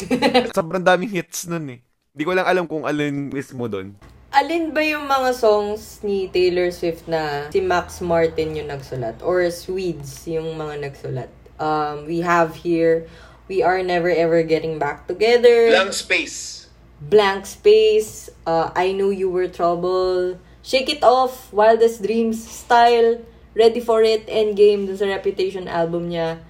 Sobrang 0.57 0.83
daming 0.83 1.14
hits 1.14 1.46
nun 1.46 1.79
eh. 1.79 1.81
Hindi 2.14 2.22
ko 2.27 2.33
lang 2.35 2.46
alam 2.46 2.64
kung 2.66 2.83
alin 2.83 3.31
mismo 3.31 3.70
doon. 3.70 3.94
Alin 4.35 4.74
ba 4.74 4.83
yung 4.83 5.07
mga 5.07 5.31
songs 5.31 6.03
ni 6.03 6.27
Taylor 6.27 6.74
Swift 6.74 7.07
na 7.07 7.46
si 7.55 7.62
Max 7.62 8.03
Martin 8.03 8.59
yung 8.59 8.66
nagsulat? 8.66 9.22
Or 9.22 9.46
Swedes 9.53 10.27
yung 10.27 10.59
mga 10.59 10.90
nagsulat? 10.90 11.31
Um, 11.62 12.03
we 12.11 12.18
have 12.18 12.59
here, 12.59 13.07
We 13.46 13.62
Are 13.62 13.79
Never 13.79 14.11
Ever 14.11 14.42
Getting 14.42 14.83
Back 14.83 15.07
Together. 15.07 15.70
Blank 15.70 15.94
space. 15.94 16.63
Blank 17.11 17.45
Space, 17.45 18.33
uh, 18.49 18.73
I 18.73 18.93
Knew 18.97 19.12
You 19.12 19.29
Were 19.29 19.49
Trouble, 19.49 20.40
Shake 20.64 20.88
It 20.88 21.03
Off, 21.05 21.53
Wildest 21.53 22.01
Dreams, 22.01 22.40
Style, 22.40 23.21
Ready 23.53 23.81
For 23.81 24.01
It, 24.01 24.25
Endgame, 24.27 24.88
dun 24.88 24.97
sa 24.97 25.05
Reputation 25.05 25.69
album 25.69 26.09
niya. 26.09 26.40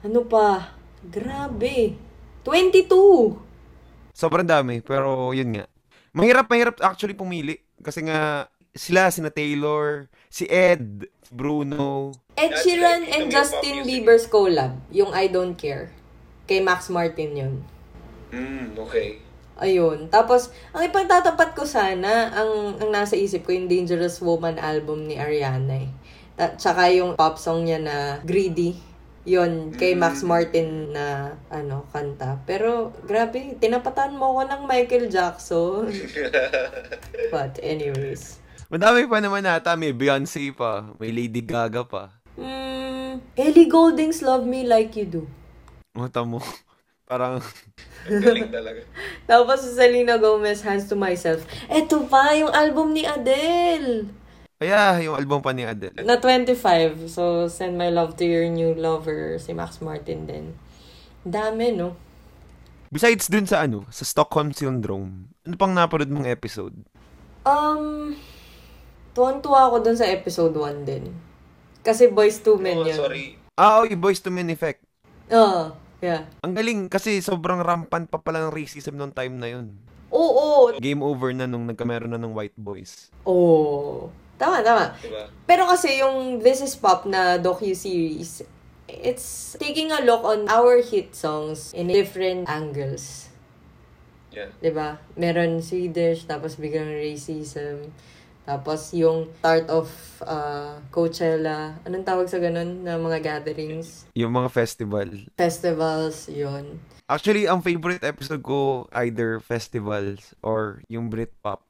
Ano 0.00 0.24
pa? 0.24 0.72
Grabe. 1.04 1.94
22! 2.42 3.38
Sobrang 4.16 4.46
dami, 4.48 4.80
pero 4.80 5.30
yun 5.36 5.54
nga. 5.60 5.64
Mahirap, 6.16 6.48
mahirap 6.48 6.76
actually 6.80 7.14
pumili. 7.14 7.60
Kasi 7.80 8.04
nga, 8.04 8.48
sila, 8.72 9.12
sina 9.12 9.28
Taylor, 9.28 10.08
si 10.32 10.48
Ed, 10.48 11.06
Bruno. 11.28 12.16
Ed 12.36 12.56
Sheeran 12.64 13.08
and 13.08 13.28
Justin. 13.28 13.84
Bieber's 13.84 14.24
collab, 14.28 14.80
yung 14.88 15.12
I 15.12 15.28
Don't 15.28 15.56
Care. 15.56 15.92
Kay 16.48 16.60
Max 16.60 16.88
Martin 16.88 17.30
yun. 17.36 17.54
Hmm, 18.32 18.72
okay. 18.80 19.20
Ayun. 19.60 20.08
Tapos, 20.08 20.54
ang 20.72 20.86
ipagtatapat 20.86 21.52
ko 21.52 21.68
sana, 21.68 22.32
ang, 22.32 22.80
ang 22.80 22.90
nasa 22.90 23.18
isip 23.18 23.44
ko, 23.44 23.52
yung 23.52 23.68
Dangerous 23.68 24.22
Woman 24.24 24.56
album 24.56 25.04
ni 25.04 25.20
Ariana 25.20 25.84
eh. 25.84 25.90
Ta- 26.36 26.56
tsaka 26.56 26.88
yung 26.88 27.14
pop 27.14 27.36
song 27.36 27.68
niya 27.68 27.78
na 27.78 27.96
Greedy. 28.24 28.74
Yun, 29.22 29.70
kay 29.78 29.94
Max 29.94 30.26
Martin 30.26 30.90
na, 30.90 31.38
ano, 31.46 31.86
kanta. 31.94 32.42
Pero, 32.42 32.90
grabe, 33.06 33.54
tinapatan 33.60 34.18
mo 34.18 34.34
ko 34.34 34.42
ng 34.50 34.62
Michael 34.66 35.06
Jackson. 35.12 35.86
But, 37.32 37.62
anyways. 37.62 38.42
Madami 38.72 39.04
pa 39.04 39.20
naman 39.20 39.44
nata. 39.44 39.76
May 39.76 39.92
Beyonce 39.92 40.50
pa. 40.56 40.90
May 40.96 41.12
Lady 41.12 41.44
Gaga 41.44 41.84
pa. 41.84 42.08
Hmm, 42.34 43.20
Ellie 43.36 43.68
Goulding's 43.68 44.24
Love 44.24 44.48
Me 44.48 44.64
Like 44.64 44.96
You 44.96 45.06
Do. 45.06 45.22
Mata 45.92 46.24
mo. 46.24 46.40
Parang, 47.12 47.44
Ang 48.08 48.24
galing 48.24 48.48
talaga. 48.48 48.88
Tapos, 49.28 49.60
si 49.60 49.76
Selena 49.76 50.16
Gomez, 50.16 50.64
Hands 50.64 50.80
to 50.82 50.96
Myself. 50.96 51.44
Eto 51.68 52.08
pa, 52.08 52.32
yung 52.32 52.48
album 52.48 52.96
ni 52.96 53.04
Adele. 53.04 54.08
kaya 54.56 55.02
yung 55.02 55.12
album 55.12 55.44
pa 55.44 55.52
ni 55.52 55.68
Adele. 55.68 56.00
Na 56.00 56.16
25. 56.16 57.04
So, 57.06 57.44
Send 57.46 57.76
My 57.76 57.92
Love 57.92 58.16
to 58.16 58.24
Your 58.24 58.48
New 58.48 58.72
Lover, 58.72 59.36
si 59.36 59.52
Max 59.52 59.84
Martin 59.84 60.24
din. 60.24 60.56
Dami, 61.20 61.76
no? 61.76 61.92
Besides 62.88 63.28
dun 63.28 63.44
sa 63.44 63.60
ano, 63.60 63.84
sa 63.88 64.08
Stockholm 64.08 64.56
Syndrome, 64.56 65.28
ano 65.42 65.54
pang 65.56 65.76
napanood 65.76 66.08
mong 66.08 66.24
episode? 66.26 66.72
Um, 67.42 68.16
tuwan-tuwa 69.12 69.68
ako 69.68 69.76
dun 69.82 69.98
sa 69.98 70.06
episode 70.06 70.54
1 70.54 70.88
din. 70.88 71.12
Kasi 71.82 72.08
Boys 72.08 72.40
to 72.40 72.56
Men 72.56 72.78
Oh, 72.78 72.86
yun. 72.86 72.96
sorry. 72.96 73.24
Ah, 73.52 73.80
oh, 73.80 73.84
yung 73.84 74.00
Boys 74.00 74.22
to 74.22 74.30
Men 74.30 74.48
Effect. 74.48 74.80
Oo, 75.28 75.76
yeah. 76.02 76.26
Ang 76.42 76.52
galing 76.52 76.90
kasi 76.90 77.22
sobrang 77.22 77.62
rampant 77.62 78.10
pa 78.10 78.18
pala 78.18 78.44
ng 78.44 78.52
racism 78.52 78.98
noong 78.98 79.14
time 79.14 79.38
na 79.38 79.48
yun. 79.48 79.72
Oo, 80.12 80.76
Game 80.76 81.00
over 81.00 81.32
na 81.32 81.48
nung 81.48 81.64
nagkameron 81.64 82.12
na 82.12 82.20
ng 82.20 82.36
white 82.36 82.58
boys. 82.58 83.08
oo. 83.24 84.12
Tama, 84.36 84.58
tama. 84.60 84.90
Diba? 84.98 85.30
Pero 85.46 85.70
kasi 85.70 86.02
yung 86.02 86.42
This 86.42 86.58
is 86.60 86.74
Pop 86.74 87.06
na 87.06 87.38
docu-series, 87.38 88.42
it's 88.90 89.54
taking 89.54 89.94
a 89.94 90.02
look 90.02 90.26
on 90.26 90.50
our 90.50 90.82
hit 90.82 91.14
songs 91.14 91.70
in 91.70 91.86
different 91.86 92.50
angles. 92.50 93.30
Yeah. 94.32 94.50
'di 94.58 94.72
ba? 94.72 94.98
Meron 95.14 95.62
Swedish, 95.62 96.26
tapos 96.26 96.56
biglang 96.56 96.90
racism. 96.90 97.92
Tapos 98.42 98.90
yung 98.90 99.30
start 99.38 99.70
of 99.70 99.86
uh, 100.20 100.82
Coachella, 100.90 101.78
anong 101.82 102.02
tawag 102.02 102.26
sa 102.26 102.36
ganun 102.36 102.82
na 102.82 102.98
mga 102.98 103.22
gatherings? 103.22 104.10
Yung 104.12 104.34
mga 104.34 104.50
festival. 104.50 105.06
Festivals, 105.32 106.26
yon 106.26 106.82
Actually, 107.06 107.46
ang 107.46 107.62
favorite 107.62 108.02
episode 108.02 108.42
ko 108.42 108.90
either 108.94 109.38
festivals 109.38 110.34
or 110.40 110.82
yung 110.88 111.06
Britpop. 111.06 111.62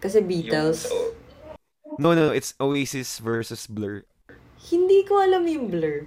Kasi 0.00 0.18
Yung, 0.18 0.28
Beatles. 0.30 0.86
so, 0.86 0.96
No, 1.98 2.14
no, 2.14 2.30
it's 2.30 2.54
Oasis 2.56 3.18
versus 3.18 3.66
Blur. 3.66 4.06
Hindi 4.64 5.02
ko 5.02 5.18
alam 5.18 5.44
yung 5.44 5.66
Blur. 5.66 6.06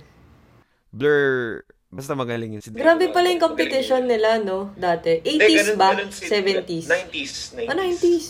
Blur, 0.89 1.61
basta 1.91 2.15
magaling 2.15 2.57
yun. 2.57 2.61
Si 2.63 2.71
Grabe 2.71 3.11
pala 3.11 3.27
yung 3.27 3.43
competition 3.43 4.07
nila, 4.07 4.39
no? 4.39 4.71
Dati. 4.73 5.19
80s 5.19 5.29
Hindi, 5.29 5.53
ganun- 5.53 5.77
ba? 5.77 5.89
ganun 5.93 6.09
si- 6.09 6.25
70s? 6.25 6.87
90s. 6.87 7.35
90s. 7.53 7.67
Oh, 7.67 7.75
90s. 7.75 8.27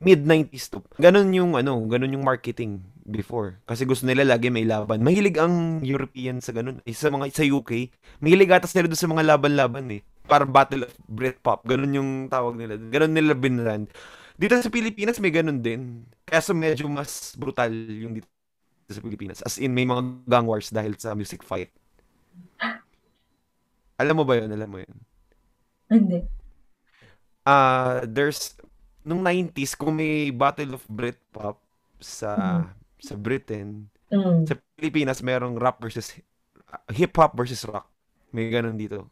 Mid-90s 0.00 0.72
to. 0.72 0.80
Ganon 0.96 1.28
yung, 1.36 1.60
ano, 1.60 1.76
ganon 1.84 2.16
yung 2.16 2.24
marketing 2.24 2.80
before. 3.04 3.60
Kasi 3.68 3.84
gusto 3.84 4.08
nila 4.08 4.24
lagi 4.24 4.48
may 4.48 4.64
laban. 4.64 5.04
Mahilig 5.04 5.36
ang 5.36 5.84
European 5.84 6.40
sa 6.40 6.56
ganon. 6.56 6.80
Eh, 6.88 6.96
sa 6.96 7.12
mga, 7.12 7.28
sa 7.28 7.44
UK, 7.44 7.92
mahilig 8.24 8.48
ata 8.48 8.64
sila 8.64 8.88
doon 8.88 8.96
sa 8.96 9.12
mga 9.12 9.28
laban-laban 9.28 9.92
eh. 9.92 10.00
Parang 10.24 10.48
Battle 10.48 10.88
of 10.88 10.94
Britpop. 11.04 11.68
Ganon 11.68 11.92
yung 11.92 12.10
tawag 12.32 12.56
nila. 12.56 12.80
Ganon 12.80 13.12
nila 13.12 13.36
binrand. 13.36 13.92
Dito 14.40 14.56
sa 14.56 14.72
Pilipinas, 14.72 15.20
may 15.20 15.28
ganon 15.28 15.60
din. 15.60 16.08
Kaya 16.24 16.40
so 16.40 16.56
medyo 16.56 16.88
mas 16.88 17.36
brutal 17.36 17.68
yung 17.68 18.16
dito 18.16 18.24
sa 18.88 19.04
Pilipinas. 19.04 19.44
As 19.44 19.60
in, 19.60 19.76
may 19.76 19.84
mga 19.84 20.24
gang 20.24 20.48
wars 20.48 20.72
dahil 20.72 20.96
sa 20.96 21.12
music 21.12 21.44
fight. 21.44 21.68
Alam 24.00 24.16
mo 24.16 24.24
ba 24.24 24.40
yun? 24.40 24.48
Alam 24.48 24.68
mo 24.72 24.78
yun? 24.80 24.96
Hindi. 25.92 26.24
Ah, 27.44 28.00
there's 28.08 28.56
nung 29.10 29.26
90s 29.26 29.74
kung 29.74 29.98
may 29.98 30.30
Battle 30.30 30.78
of 30.78 30.86
Britpop 30.86 31.58
sa 31.98 32.62
sa 32.96 33.14
Britain, 33.18 33.90
Mm. 34.10 34.42
sa 34.42 34.54
Pilipinas 34.74 35.22
merong 35.22 35.54
rap 35.54 35.78
versus 35.78 36.14
hip 36.90 37.14
hop 37.14 37.34
versus 37.34 37.62
rock. 37.62 37.86
May 38.30 38.50
ganun 38.50 38.74
dito. 38.74 39.06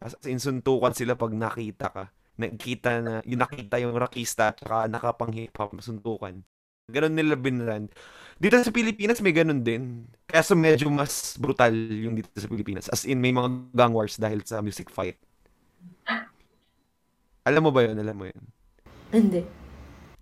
As 0.00 0.12
in 0.28 0.36
suntukan 0.36 0.92
sila 0.92 1.16
pag 1.16 1.32
nakita 1.32 1.88
ka. 1.88 2.04
Nakita 2.36 3.00
na, 3.00 3.24
yung 3.24 3.40
nakita 3.40 3.80
yung 3.80 3.96
rockista 3.96 4.52
at 4.52 4.60
saka 4.60 4.84
nakapang 4.88 5.32
hip 5.32 5.56
hop 5.56 5.72
suntukan. 5.80 6.44
Ganun 6.86 7.16
nila 7.16 7.40
binrand. 7.40 7.88
Dito 8.36 8.60
sa 8.60 8.68
Pilipinas 8.68 9.24
may 9.24 9.32
ganun 9.32 9.64
din. 9.64 10.04
Kaya 10.28 10.44
so 10.44 10.52
medyo 10.52 10.92
mas 10.92 11.34
brutal 11.40 11.72
yung 11.72 12.20
dito 12.20 12.28
sa 12.36 12.46
Pilipinas. 12.46 12.92
As 12.92 13.08
in 13.08 13.16
may 13.16 13.32
mga 13.32 13.72
gang 13.72 13.96
wars 13.96 14.20
dahil 14.20 14.44
sa 14.44 14.60
music 14.60 14.92
fight. 14.92 15.16
Alam 17.48 17.62
mo 17.64 17.70
ba 17.72 17.86
yun? 17.86 17.96
Alam 17.96 18.16
mo 18.16 18.24
yun? 18.28 18.42
Hindi. 19.10 19.42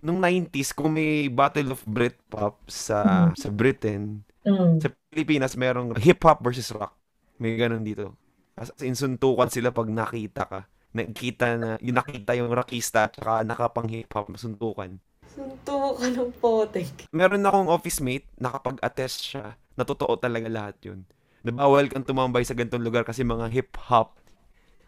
nung 0.04 0.20
90s, 0.20 0.76
kung 0.76 0.92
may 0.92 1.32
Battle 1.32 1.72
of 1.72 1.80
Britpop 1.88 2.60
sa 2.68 3.32
sa 3.32 3.48
Britain, 3.48 4.20
Mm. 4.44 4.76
sa 4.76 4.92
Pilipinas 5.08 5.56
merong 5.56 5.96
hip-hop 5.96 6.44
versus 6.44 6.68
rock. 6.68 6.92
May 7.40 7.56
ganun 7.56 7.80
dito. 7.80 8.12
As 8.52 8.68
in, 8.84 8.92
suntukan 8.92 9.48
sila 9.48 9.72
pag 9.72 9.88
nakita 9.88 10.44
ka. 10.44 10.60
Nakita 10.92 11.56
na, 11.56 11.70
yung 11.80 11.96
nakita 11.96 12.36
yung 12.36 12.52
rockista 12.52 13.08
at 13.08 13.16
saka 13.16 13.40
nakapang 13.42 13.88
hip-hop, 13.88 14.28
suntukan. 14.36 15.00
Sunto 15.24 15.96
ka 15.96 16.06
ng 16.06 16.30
potek. 16.36 17.08
Meron 17.08 17.42
akong 17.42 17.72
office 17.72 18.04
mate, 18.04 18.28
nakapag-attest 18.36 19.18
siya, 19.24 19.56
na 19.74 19.82
totoo 19.82 20.20
talaga 20.20 20.46
lahat 20.46 20.76
yun. 20.84 21.08
Na 21.40 21.50
bawal 21.50 21.88
kang 21.88 22.04
tumambay 22.04 22.44
sa 22.44 22.52
ganitong 22.52 22.84
lugar 22.84 23.02
kasi 23.02 23.24
mga 23.24 23.48
hip-hop, 23.48 24.20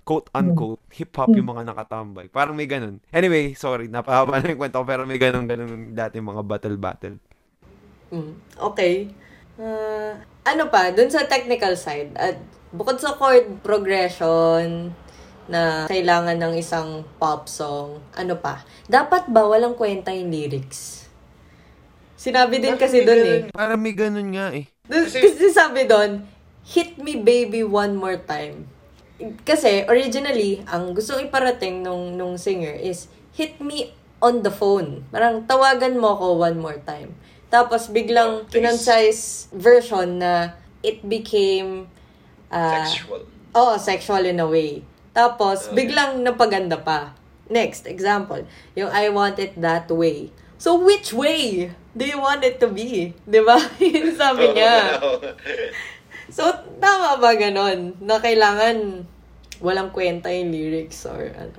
quote-unquote, 0.06 0.78
hip-hop 0.94 1.34
yung 1.34 1.50
mga 1.50 1.66
nakatambay. 1.66 2.30
Parang 2.30 2.54
may 2.54 2.70
ganun. 2.70 3.02
Anyway, 3.10 3.58
sorry, 3.58 3.90
napahaba 3.90 4.38
na 4.38 4.54
yung 4.54 4.62
kwento 4.62 4.78
ko, 4.78 4.86
pero 4.86 5.02
may 5.02 5.18
ganun-ganun 5.18 5.90
dati 5.90 6.22
mga 6.22 6.46
battle-battle. 6.46 7.18
Mm, 8.14 8.32
okay. 8.62 9.10
Ah, 9.58 10.14
ano 10.46 10.70
pa, 10.70 10.94
dun 10.94 11.10
sa 11.10 11.26
technical 11.26 11.74
side, 11.74 12.14
at 12.14 12.38
bukod 12.70 13.02
sa 13.02 13.18
chord 13.18 13.58
progression 13.66 14.94
na 15.50 15.90
kailangan 15.90 16.38
ng 16.38 16.54
isang 16.54 17.02
pop 17.18 17.50
song, 17.50 17.98
ano 18.14 18.38
pa, 18.38 18.62
dapat 18.86 19.26
ba 19.26 19.42
walang 19.42 19.74
kwenta 19.74 20.14
yung 20.14 20.30
lyrics? 20.30 21.10
Sinabi 22.14 22.62
din 22.62 22.78
kasi 22.78 23.02
dun 23.02 23.22
eh. 23.26 23.40
Parang 23.50 23.82
may 23.82 23.90
ganun 23.90 24.30
nga 24.30 24.54
eh. 24.54 24.70
Dun, 24.86 25.02
Kasi- 25.10 25.18
kasi 25.18 25.50
sabi 25.50 25.82
dun, 25.82 26.22
hit 26.62 26.94
me 26.94 27.18
baby 27.18 27.66
one 27.66 27.98
more 27.98 28.22
time. 28.22 28.70
Kasi 29.42 29.88
originally, 29.88 30.60
ang 30.68 30.92
gusto 30.92 31.16
iparating 31.16 31.80
nung, 31.80 32.12
nung 32.14 32.36
singer 32.36 32.76
is, 32.76 33.08
hit 33.32 33.56
me 33.60 33.92
on 34.20 34.44
the 34.44 34.52
phone. 34.52 35.04
Parang 35.08 35.44
tawagan 35.44 35.96
mo 35.96 36.16
ako 36.16 36.40
one 36.40 36.56
more 36.60 36.76
time. 36.84 37.16
Tapos 37.48 37.88
biglang 37.88 38.44
Please. 38.44 38.60
kinonsize 38.60 39.22
version 39.54 40.20
na 40.20 40.52
it 40.82 41.00
became 41.00 41.88
ah, 42.52 42.84
Sexual. 42.84 43.24
Oo, 43.56 43.74
sexual 43.80 44.22
in 44.28 44.36
a 44.36 44.44
way. 44.44 44.84
Tapos, 45.16 45.72
Okay. 45.72 45.88
biglang 45.88 46.20
napaganda 46.20 46.76
pa. 46.76 47.16
Next, 47.48 47.88
example. 47.88 48.44
Yung 48.76 48.92
I 48.92 49.08
want 49.08 49.40
it 49.40 49.56
that 49.56 49.88
way. 49.88 50.28
So, 50.60 50.76
which 50.76 51.16
way 51.16 51.72
do 51.96 52.04
you 52.04 52.20
want 52.20 52.44
it 52.44 52.60
to 52.60 52.68
be? 52.68 53.16
Di 53.24 53.40
ba? 53.40 53.56
Yun 53.80 54.12
sabi 54.12 54.52
niya. 54.52 55.00
So, 56.36 56.44
tama 56.76 57.16
ba 57.16 57.32
ganon? 57.32 57.96
Na 57.96 58.20
kailangan 58.20 59.08
walang 59.56 59.88
kwenta 59.88 60.28
yung 60.28 60.52
lyrics 60.52 61.08
or 61.08 61.32
ano? 61.32 61.56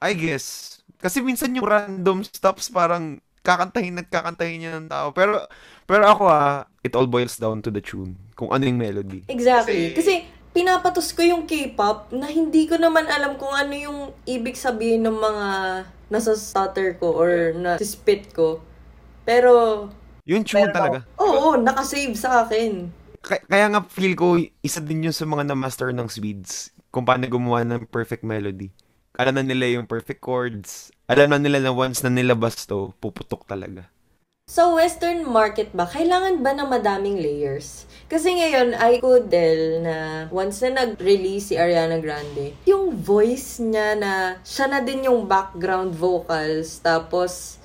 I 0.00 0.16
guess. 0.16 0.80
Kasi 0.96 1.20
minsan 1.20 1.52
yung 1.52 1.68
random 1.68 2.24
stops 2.24 2.72
parang 2.72 3.20
kakantahin 3.44 4.00
at 4.00 4.08
kakantahin 4.08 4.64
niya 4.64 4.80
ng 4.80 4.88
tao. 4.88 5.12
Pero, 5.12 5.44
pero 5.84 6.08
ako 6.08 6.24
ah, 6.24 6.64
it 6.80 6.96
all 6.96 7.04
boils 7.04 7.36
down 7.36 7.60
to 7.60 7.68
the 7.68 7.84
tune. 7.84 8.16
Kung 8.32 8.48
ano 8.48 8.64
yung 8.64 8.80
melody. 8.80 9.28
Exactly. 9.28 9.92
Kasi- 9.92 9.94
Kasi, 9.94 10.12
pinapatos 10.56 11.12
ko 11.12 11.20
yung 11.20 11.44
K-pop 11.44 12.08
na 12.10 12.26
hindi 12.26 12.64
ko 12.64 12.80
naman 12.80 13.04
alam 13.04 13.36
kung 13.36 13.52
ano 13.52 13.76
yung 13.76 13.98
ibig 14.24 14.56
sabihin 14.56 15.04
ng 15.04 15.14
mga 15.14 15.46
nasa 16.08 16.32
stutter 16.32 16.96
ko 16.96 17.12
or 17.12 17.52
na 17.52 17.76
spit 17.76 18.32
ko. 18.32 18.64
Pero, 19.22 19.84
Yung 20.24 20.44
tune 20.44 20.64
Pero- 20.64 20.72
talaga. 20.72 20.98
oo, 21.20 21.60
nakasave 21.60 22.16
sa 22.16 22.44
akin. 22.44 22.88
Kaya, 23.28 23.68
nga 23.68 23.84
feel 23.84 24.16
ko, 24.16 24.40
isa 24.64 24.80
din 24.80 25.04
yun 25.04 25.12
sa 25.12 25.28
mga 25.28 25.52
na-master 25.52 25.92
ng 25.92 26.08
Swedes. 26.08 26.72
Kung 26.88 27.04
paano 27.04 27.28
gumawa 27.28 27.60
ng 27.68 27.84
perfect 27.92 28.24
melody. 28.24 28.72
Alam 29.20 29.36
na 29.36 29.44
nila 29.44 29.68
yung 29.68 29.84
perfect 29.84 30.24
chords. 30.24 30.88
Alam 31.04 31.36
na 31.36 31.38
nila 31.42 31.60
na 31.60 31.76
once 31.76 32.00
na 32.00 32.08
nilabas 32.08 32.64
to, 32.64 32.96
puputok 32.96 33.44
talaga. 33.44 33.84
Sa 34.48 34.72
western 34.72 35.28
market 35.28 35.76
ba, 35.76 35.84
kailangan 35.84 36.40
ba 36.40 36.56
ng 36.56 36.72
madaming 36.72 37.20
layers? 37.20 37.84
Kasi 38.08 38.32
ngayon, 38.32 38.72
I 38.80 38.96
could 38.96 39.28
tell 39.28 39.84
na 39.84 40.24
once 40.32 40.64
na 40.64 40.72
nag-release 40.72 41.52
si 41.52 41.54
Ariana 41.60 42.00
Grande, 42.00 42.56
yung 42.64 42.96
voice 42.96 43.60
niya 43.60 43.92
na 43.92 44.40
siya 44.40 44.72
na 44.72 44.80
din 44.80 45.04
yung 45.04 45.28
background 45.28 45.92
vocals. 45.92 46.80
Tapos, 46.80 47.60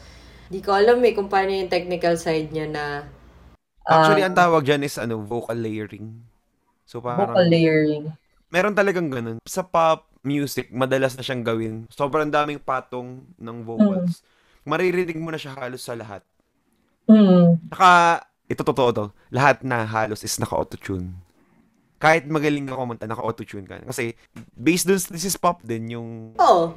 di 0.52 0.60
ko 0.60 0.76
alam 0.76 1.00
eh 1.08 1.16
kung 1.16 1.32
paano 1.32 1.56
yung 1.56 1.72
technical 1.72 2.20
side 2.20 2.52
niya 2.52 2.68
na 2.68 3.08
Actually, 3.84 4.24
Ah, 4.24 4.28
ang 4.32 4.38
tawag 4.38 4.64
dyan 4.64 4.84
is 4.88 4.96
ano, 4.96 5.20
vocal 5.20 5.60
layering. 5.60 6.24
So 6.88 7.04
parang, 7.04 7.36
vocal 7.36 7.48
layering. 7.48 8.08
meron 8.48 8.76
talagang 8.76 9.12
ganun. 9.12 9.38
Sa 9.44 9.64
pop 9.64 10.08
music, 10.24 10.72
madalas 10.72 11.20
na 11.20 11.24
siyang 11.24 11.44
gawin. 11.44 11.84
Sobrang 11.92 12.32
daming 12.32 12.64
patong 12.64 13.28
ng 13.36 13.58
vocals. 13.68 14.24
Maririnig 14.64 15.20
mo 15.20 15.28
na 15.28 15.40
siya 15.40 15.52
halos 15.60 15.84
sa 15.84 16.00
lahat. 16.00 16.24
Mm. 17.12 17.60
Naka, 17.68 18.24
ito 18.48 18.64
totoo 18.64 18.90
to, 18.96 19.06
lahat 19.28 19.60
na 19.68 19.84
halos 19.84 20.24
is 20.24 20.40
naka-autotune. 20.40 21.12
Kahit 22.00 22.24
magaling 22.28 22.64
ka 22.64 22.80
kumanta, 22.80 23.04
naka-autotune 23.04 23.68
ka. 23.68 23.84
Kasi, 23.84 24.16
based 24.56 24.88
dun, 24.88 25.00
this 25.12 25.28
is 25.28 25.36
pop 25.36 25.60
din, 25.64 25.92
yung... 25.92 26.32
Oh, 26.40 26.72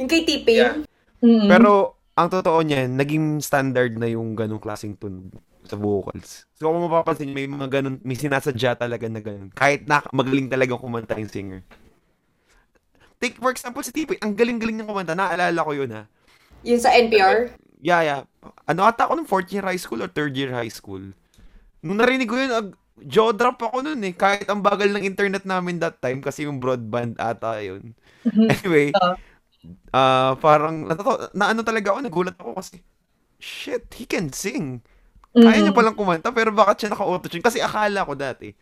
yung 0.00 0.08
kay 0.08 0.24
T-Pain. 0.24 0.88
Mm. 1.20 1.48
Pero, 1.52 2.00
ang 2.16 2.32
totoo 2.32 2.64
niyan, 2.64 2.96
naging 2.96 3.44
standard 3.44 4.00
na 4.00 4.08
yung 4.08 4.32
ganong 4.32 4.60
klaseng 4.60 4.96
tune 4.96 5.28
sa 5.68 5.76
vocals. 5.76 6.48
So, 6.56 6.72
kung 6.72 6.88
mapapansin, 6.88 7.30
may 7.30 7.44
mga 7.44 7.68
ganun, 7.68 8.00
may 8.02 8.16
sinasadya 8.16 8.80
talaga 8.80 9.06
na 9.06 9.20
ganun. 9.20 9.52
Kahit 9.52 9.84
na 9.84 10.00
magaling 10.10 10.48
talaga 10.48 10.80
kumanta 10.80 11.14
yung 11.20 11.30
singer. 11.30 11.60
Take, 13.18 13.36
for 13.36 13.50
example, 13.50 13.82
si 13.82 13.90
Tipoy, 13.90 14.16
ang 14.22 14.32
galing-galing 14.32 14.78
niyang 14.78 14.90
kumanta. 14.90 15.12
Naalala 15.12 15.60
ko 15.60 15.72
yun, 15.74 15.90
ha. 15.92 16.06
Yung 16.62 16.80
sa 16.80 16.94
NPR. 16.94 17.54
Yeah, 17.78 18.02
yeah. 18.02 18.20
Ano 18.66 18.82
ata 18.82 19.06
ako 19.06 19.18
nung 19.18 19.30
fourth 19.30 19.50
year 19.54 19.62
high 19.62 19.78
school 19.78 20.02
or 20.02 20.10
third 20.10 20.34
year 20.34 20.50
high 20.50 20.70
school. 20.70 21.02
Nung 21.82 21.98
narinig 21.98 22.26
ko 22.26 22.34
yun, 22.34 22.50
ag- 22.50 22.78
jaw 23.06 23.30
drop 23.30 23.62
ako 23.62 23.86
nun 23.86 24.02
eh. 24.02 24.14
Kahit 24.14 24.50
ang 24.50 24.62
bagal 24.62 24.90
ng 24.90 25.06
internet 25.06 25.46
namin 25.46 25.78
that 25.78 26.02
time 26.02 26.18
kasi 26.18 26.46
yung 26.46 26.58
broadband 26.58 27.14
ata 27.18 27.62
yun. 27.62 27.94
Anyway, 28.54 28.90
Ah. 28.98 29.14
ah 29.94 30.32
parang 30.42 30.90
natato, 30.90 31.30
na 31.34 31.54
ano 31.54 31.62
talaga 31.62 31.94
ako, 31.94 31.98
nagulat 32.02 32.36
ako 32.38 32.58
kasi 32.58 32.82
shit, 33.38 33.86
he 33.94 34.04
can 34.06 34.34
sing. 34.34 34.82
Kaya 35.44 35.58
niya 35.62 35.74
palang 35.74 35.96
kumanta 35.96 36.34
pero 36.34 36.50
bakit 36.50 36.86
siya 36.86 36.90
naka-autotune? 36.94 37.44
Kasi 37.44 37.58
akala 37.62 38.06
ko 38.06 38.12
dati, 38.18 38.52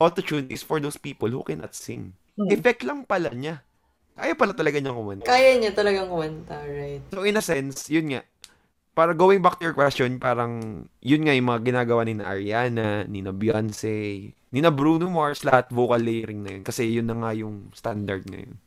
autotune 0.00 0.48
is 0.48 0.64
for 0.64 0.80
those 0.80 0.96
people 0.96 1.28
who 1.28 1.42
cannot 1.44 1.76
sing. 1.76 2.16
Effect 2.36 2.82
lang 2.88 3.04
pala 3.04 3.30
niya. 3.32 3.60
Kaya 4.12 4.36
pala 4.36 4.52
talaga 4.52 4.76
niya 4.76 4.92
kumanta. 4.92 5.24
Kaya 5.28 5.56
niya 5.56 5.72
talagang 5.72 6.08
kumanta, 6.08 6.60
right? 6.68 7.00
So 7.12 7.24
in 7.24 7.40
a 7.40 7.44
sense, 7.44 7.88
yun 7.88 8.12
nga. 8.12 8.22
Para 8.92 9.16
going 9.16 9.40
back 9.40 9.56
to 9.56 9.64
your 9.64 9.76
question, 9.76 10.20
parang 10.20 10.84
yun 11.00 11.24
nga 11.24 11.32
yung 11.32 11.48
mga 11.48 11.64
ginagawa 11.64 12.04
ni 12.04 12.20
na 12.20 12.28
Ariana, 12.28 13.08
ni 13.08 13.24
na 13.24 13.32
Beyonce, 13.32 14.32
ni 14.36 14.60
na 14.60 14.68
Bruno 14.68 15.08
Mars, 15.08 15.48
lahat 15.48 15.72
vocal 15.72 16.04
layering 16.04 16.44
na 16.44 16.60
yun. 16.60 16.64
Kasi 16.64 16.92
yun 16.92 17.08
na 17.08 17.16
nga 17.16 17.32
yung 17.32 17.72
standard 17.72 18.28
ngayon. 18.28 18.60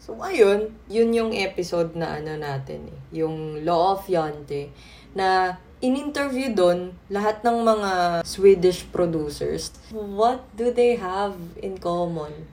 So, 0.00 0.16
ayun, 0.24 0.72
yun 0.88 1.12
yung 1.12 1.36
episode 1.36 1.92
na 1.92 2.16
ano 2.16 2.32
natin 2.40 2.88
eh. 2.88 3.20
Yung 3.20 3.60
Law 3.60 4.00
of 4.00 4.08
Yonte. 4.08 4.72
Na 5.12 5.60
in-interview 5.80 6.52
doon 6.52 6.92
lahat 7.08 7.40
ng 7.40 7.64
mga 7.64 7.90
Swedish 8.24 8.84
producers. 8.92 9.72
What 9.92 10.44
do 10.52 10.68
they 10.68 11.00
have 11.00 11.36
in 11.60 11.80
common? 11.80 12.46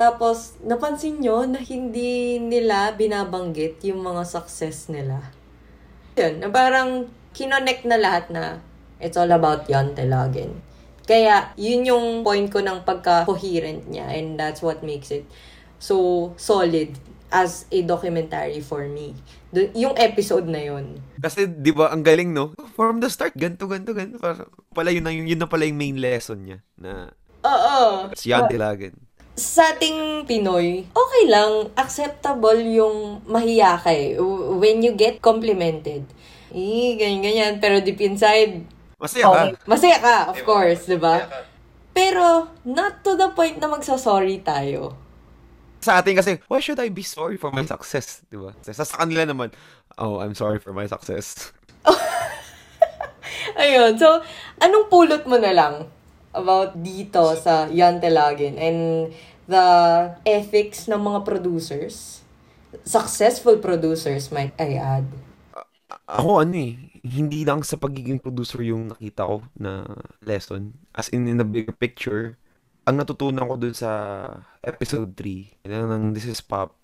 Tapos, 0.00 0.56
napansin 0.64 1.20
nyo 1.20 1.44
na 1.44 1.60
hindi 1.60 2.40
nila 2.40 2.96
binabanggit 2.96 3.84
yung 3.84 4.00
mga 4.00 4.24
success 4.24 4.88
nila. 4.88 5.20
Yun, 6.16 6.40
na 6.40 6.48
parang 6.48 7.04
kinonect 7.36 7.84
na 7.84 8.00
lahat 8.00 8.32
na 8.32 8.64
it's 8.96 9.20
all 9.20 9.28
about 9.28 9.68
Yonte 9.68 10.08
Lagin. 10.08 10.56
Kaya, 11.04 11.52
yun 11.60 11.84
yung 11.84 12.06
point 12.24 12.48
ko 12.48 12.64
ng 12.64 12.80
pagka-coherent 12.88 13.92
niya 13.92 14.08
and 14.08 14.40
that's 14.40 14.64
what 14.64 14.80
makes 14.80 15.12
it 15.12 15.28
so 15.76 16.32
solid 16.40 16.96
as 17.28 17.68
a 17.68 17.84
documentary 17.84 18.64
for 18.64 18.88
me. 18.88 19.12
Dun- 19.50 19.74
yung 19.74 19.94
episode 19.98 20.46
na 20.46 20.62
yun. 20.62 21.02
Kasi, 21.18 21.50
di 21.50 21.74
ba, 21.74 21.90
ang 21.90 22.06
galing, 22.06 22.30
no? 22.30 22.54
From 22.78 23.02
the 23.02 23.10
start, 23.10 23.34
ganto, 23.34 23.66
ganto, 23.66 23.90
ganto. 23.90 24.22
Para, 24.22 24.46
pala 24.70 24.94
yun, 24.94 25.02
na, 25.02 25.10
yun, 25.10 25.26
yun 25.26 25.42
na 25.42 25.50
pala 25.50 25.66
yung 25.66 25.78
main 25.78 25.98
lesson 25.98 26.46
niya. 26.46 26.58
Na, 26.78 27.10
Oo. 27.42 28.08
si 28.14 28.30
Yan 28.30 28.46
Tilagan. 28.46 28.94
Sa 29.34 29.74
ating 29.74 30.28
Pinoy, 30.28 30.84
okay 30.86 31.24
lang, 31.26 31.72
acceptable 31.74 32.60
yung 32.60 33.24
mahiya 33.26 33.80
ka 33.80 33.90
eh. 33.90 34.14
When 34.54 34.86
you 34.86 34.94
get 34.94 35.18
complimented. 35.18 36.06
Eh, 36.54 36.98
ganyan-ganyan. 36.98 37.58
Pero 37.58 37.82
deep 37.82 37.98
inside, 38.02 38.66
Masaya 39.00 39.24
ka. 39.24 39.32
Okay. 39.32 39.54
masaya 39.64 39.98
ka, 39.98 40.16
of 40.28 40.38
course, 40.44 40.84
di 40.84 41.00
ba? 41.00 41.24
Pero, 41.96 42.52
not 42.68 43.00
to 43.00 43.16
the 43.16 43.32
point 43.32 43.56
na 43.56 43.66
magsasorry 43.66 44.44
tayo. 44.44 44.92
Sa 45.80 46.00
atin 46.00 46.12
kasi, 46.12 46.32
why 46.48 46.60
should 46.60 46.80
I 46.80 46.92
be 46.92 47.02
sorry 47.02 47.40
for 47.40 47.48
my 47.48 47.64
success? 47.64 48.20
Di 48.28 48.36
ba? 48.36 48.52
Sa, 48.60 48.84
sa 48.84 48.96
kanila 49.00 49.24
naman, 49.24 49.48
oh, 49.96 50.20
I'm 50.20 50.36
sorry 50.36 50.60
for 50.60 50.76
my 50.76 50.84
success. 50.84 51.52
Ayun. 53.60 53.96
So, 53.96 54.20
anong 54.60 54.92
pulot 54.92 55.24
mo 55.24 55.40
na 55.40 55.52
lang 55.56 55.88
about 56.36 56.78
dito 56.78 57.34
sa 57.40 57.66
Yan 57.72 57.98
Telagin 57.98 58.60
and 58.60 59.10
the 59.48 59.66
ethics 60.28 60.86
ng 60.86 61.00
mga 61.00 61.24
producers? 61.24 62.20
Successful 62.84 63.58
producers, 63.58 64.30
might 64.30 64.54
I 64.60 64.78
add. 64.78 65.08
ako 66.10 66.42
ano 66.42 66.56
eh, 66.58 66.74
hindi 67.06 67.46
lang 67.46 67.62
sa 67.62 67.78
pagiging 67.78 68.18
producer 68.18 68.60
yung 68.66 68.90
nakita 68.90 69.26
ko 69.26 69.36
na 69.56 69.86
lesson. 70.22 70.74
As 70.94 71.08
in, 71.14 71.30
in 71.30 71.38
the 71.38 71.46
bigger 71.46 71.74
picture, 71.74 72.39
ang 72.90 72.98
natutunan 72.98 73.46
ko 73.46 73.54
dun 73.54 73.70
sa 73.72 73.90
episode 74.60 75.14
3 75.14 75.62
ng 75.70 76.10
This 76.10 76.26
is 76.26 76.42
Pop 76.42 76.74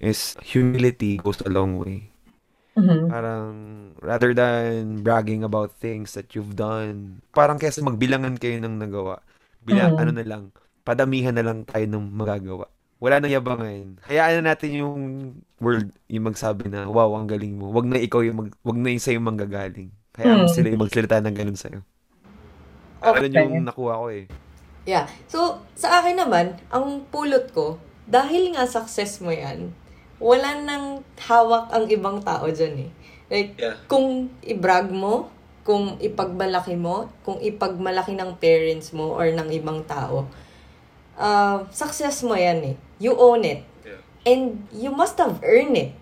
is 0.00 0.32
humility 0.40 1.20
goes 1.20 1.44
a 1.44 1.52
long 1.52 1.76
way. 1.76 2.08
Mhm. 2.72 3.12
Parang 3.12 3.52
rather 4.00 4.32
than 4.32 5.04
bragging 5.04 5.44
about 5.44 5.76
things 5.76 6.16
that 6.16 6.32
you've 6.32 6.56
done, 6.56 7.20
parang 7.36 7.60
kesa 7.60 7.84
magbilangan 7.84 8.40
kayo 8.40 8.56
ng 8.64 8.80
nagawa, 8.80 9.20
bilang 9.60 9.92
Mm. 9.94 10.00
ano 10.00 10.10
na 10.16 10.24
lang, 10.24 10.42
padamihan 10.80 11.36
na 11.36 11.44
lang 11.44 11.68
tayo 11.68 11.84
ng 11.84 12.08
magagawa. 12.16 12.66
Wala 12.96 13.20
nang 13.20 13.34
yabangan. 13.34 14.00
Hayaan 14.08 14.40
na 14.40 14.56
natin 14.56 14.70
yung 14.72 15.00
world 15.60 15.92
yung 16.08 16.32
magsabi 16.32 16.72
na, 16.72 16.88
wow, 16.88 17.12
ang 17.12 17.28
galing 17.28 17.52
mo. 17.60 17.68
Wag 17.68 17.84
na 17.84 18.00
ikaw 18.00 18.24
yung 18.24 18.38
mag, 18.40 18.50
wag 18.64 18.78
na 18.80 18.88
yung 18.88 19.04
sa'yo 19.04 19.20
manggagaling. 19.20 19.92
Hayaan 20.16 20.38
mo 20.40 20.48
Mm. 20.48 20.54
sila 20.56 20.66
yung 20.72 20.82
magsalita 20.82 21.20
ng 21.20 21.36
ganun 21.36 21.58
sa'yo. 21.60 21.80
Okay. 23.02 23.28
Ganun 23.28 23.58
yung 23.60 23.68
nakuha 23.68 24.00
ko 24.00 24.06
eh. 24.08 24.24
Yeah. 24.82 25.06
So, 25.30 25.62
sa 25.78 26.02
akin 26.02 26.18
naman, 26.18 26.58
ang 26.72 27.06
pulot 27.10 27.54
ko, 27.54 27.78
dahil 28.06 28.54
nga 28.54 28.66
success 28.66 29.22
mo 29.22 29.30
yan, 29.30 29.70
wala 30.18 30.58
nang 30.62 31.06
hawak 31.18 31.70
ang 31.70 31.86
ibang 31.90 32.22
tao 32.22 32.46
dyan 32.50 32.86
eh. 32.86 32.90
Like, 33.30 33.50
Yeah. 33.58 33.78
kung 33.86 34.30
i-brag 34.42 34.90
mo, 34.90 35.30
kung 35.62 35.98
ipagmalaki 36.02 36.74
mo, 36.74 37.10
kung 37.22 37.38
ipagmalaki 37.38 38.18
ng 38.18 38.34
parents 38.42 38.90
mo 38.90 39.14
or 39.14 39.30
ng 39.30 39.48
ibang 39.54 39.86
tao, 39.86 40.26
uh, 41.14 41.62
success 41.70 42.26
mo 42.26 42.34
yan 42.34 42.74
eh. 42.74 42.76
You 42.98 43.14
own 43.14 43.46
it. 43.46 43.62
Yeah. 43.86 44.02
And 44.26 44.66
you 44.74 44.90
must 44.90 45.18
have 45.22 45.38
earned 45.46 45.78
it. 45.78 45.98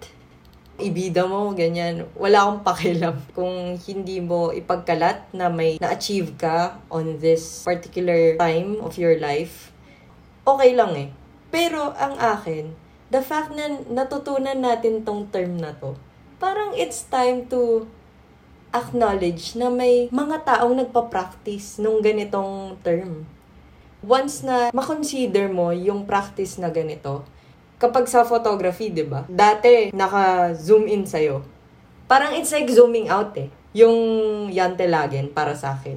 Ibida 0.81 1.29
mo, 1.29 1.53
ganyan. 1.53 2.09
Wala 2.17 2.49
akong 2.49 2.65
pakialam 2.65 3.17
kung 3.37 3.77
hindi 3.77 4.19
mo 4.19 4.51
ipagkalat 4.51 5.31
na 5.37 5.53
may 5.53 5.77
na-achieve 5.77 6.35
ka 6.41 6.81
on 6.89 7.21
this 7.21 7.63
particular 7.63 8.41
time 8.41 8.81
of 8.81 8.97
your 8.97 9.21
life. 9.21 9.71
Okay 10.43 10.73
lang 10.73 10.93
eh. 10.97 11.09
Pero 11.53 11.93
ang 11.95 12.17
akin, 12.17 12.73
the 13.13 13.21
fact 13.21 13.53
na 13.53 13.79
natutunan 13.93 14.59
natin 14.59 15.05
tong 15.05 15.29
term 15.29 15.61
na 15.61 15.77
to, 15.77 15.95
parang 16.41 16.73
it's 16.73 17.05
time 17.07 17.45
to 17.53 17.87
acknowledge 18.73 19.55
na 19.59 19.69
may 19.69 20.09
mga 20.09 20.47
taong 20.47 20.79
nagpa-practice 20.79 21.83
nung 21.83 22.01
ganitong 22.01 22.79
term 22.81 23.27
once 24.01 24.41
na 24.41 24.73
makonsider 24.73 25.53
mo 25.53 25.73
yung 25.73 26.09
practice 26.09 26.57
na 26.57 26.73
ganito, 26.73 27.25
kapag 27.81 28.05
sa 28.07 28.29
photography, 28.29 28.93
di 28.93 29.09
ba? 29.09 29.25
Dati, 29.25 29.89
naka-zoom 29.97 30.85
in 30.85 31.09
sa'yo. 31.09 31.41
Parang 32.05 32.37
it's 32.37 32.53
like 32.53 32.69
zooming 32.69 33.09
out 33.09 33.33
eh. 33.41 33.49
Yung 33.73 33.97
Yantelagen 34.53 35.33
para 35.33 35.57
sa 35.57 35.73
akin. 35.73 35.97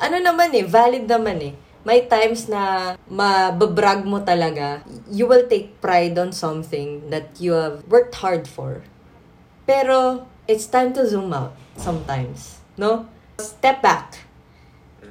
Ano 0.00 0.16
naman 0.16 0.48
eh, 0.56 0.64
valid 0.64 1.04
naman 1.04 1.38
eh. 1.44 1.54
May 1.84 2.08
times 2.08 2.48
na 2.48 2.94
mababrag 3.10 4.08
mo 4.08 4.24
talaga. 4.24 4.80
You 5.12 5.28
will 5.28 5.44
take 5.44 5.76
pride 5.84 6.16
on 6.16 6.32
something 6.32 7.12
that 7.12 7.36
you 7.36 7.52
have 7.52 7.84
worked 7.90 8.16
hard 8.24 8.48
for. 8.48 8.80
Pero, 9.68 10.24
it's 10.48 10.64
time 10.64 10.96
to 10.96 11.04
zoom 11.04 11.34
out 11.36 11.52
sometimes. 11.76 12.64
No? 12.80 13.04
Step 13.36 13.84
back 13.84 14.32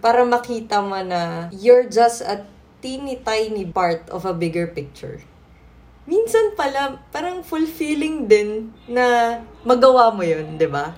para 0.01 0.25
makita 0.25 0.81
mo 0.81 0.97
na 1.05 1.53
you're 1.53 1.85
just 1.85 2.25
a 2.25 2.41
teeny 2.81 3.21
tiny 3.21 3.69
part 3.69 4.09
of 4.09 4.25
a 4.25 4.33
bigger 4.33 4.65
picture. 4.65 5.21
Minsan 6.09 6.57
pala, 6.57 6.97
parang 7.13 7.45
fulfilling 7.45 8.25
din 8.25 8.73
na 8.89 9.37
magawa 9.61 10.09
mo 10.09 10.25
yun, 10.25 10.57
di 10.57 10.65
ba? 10.65 10.97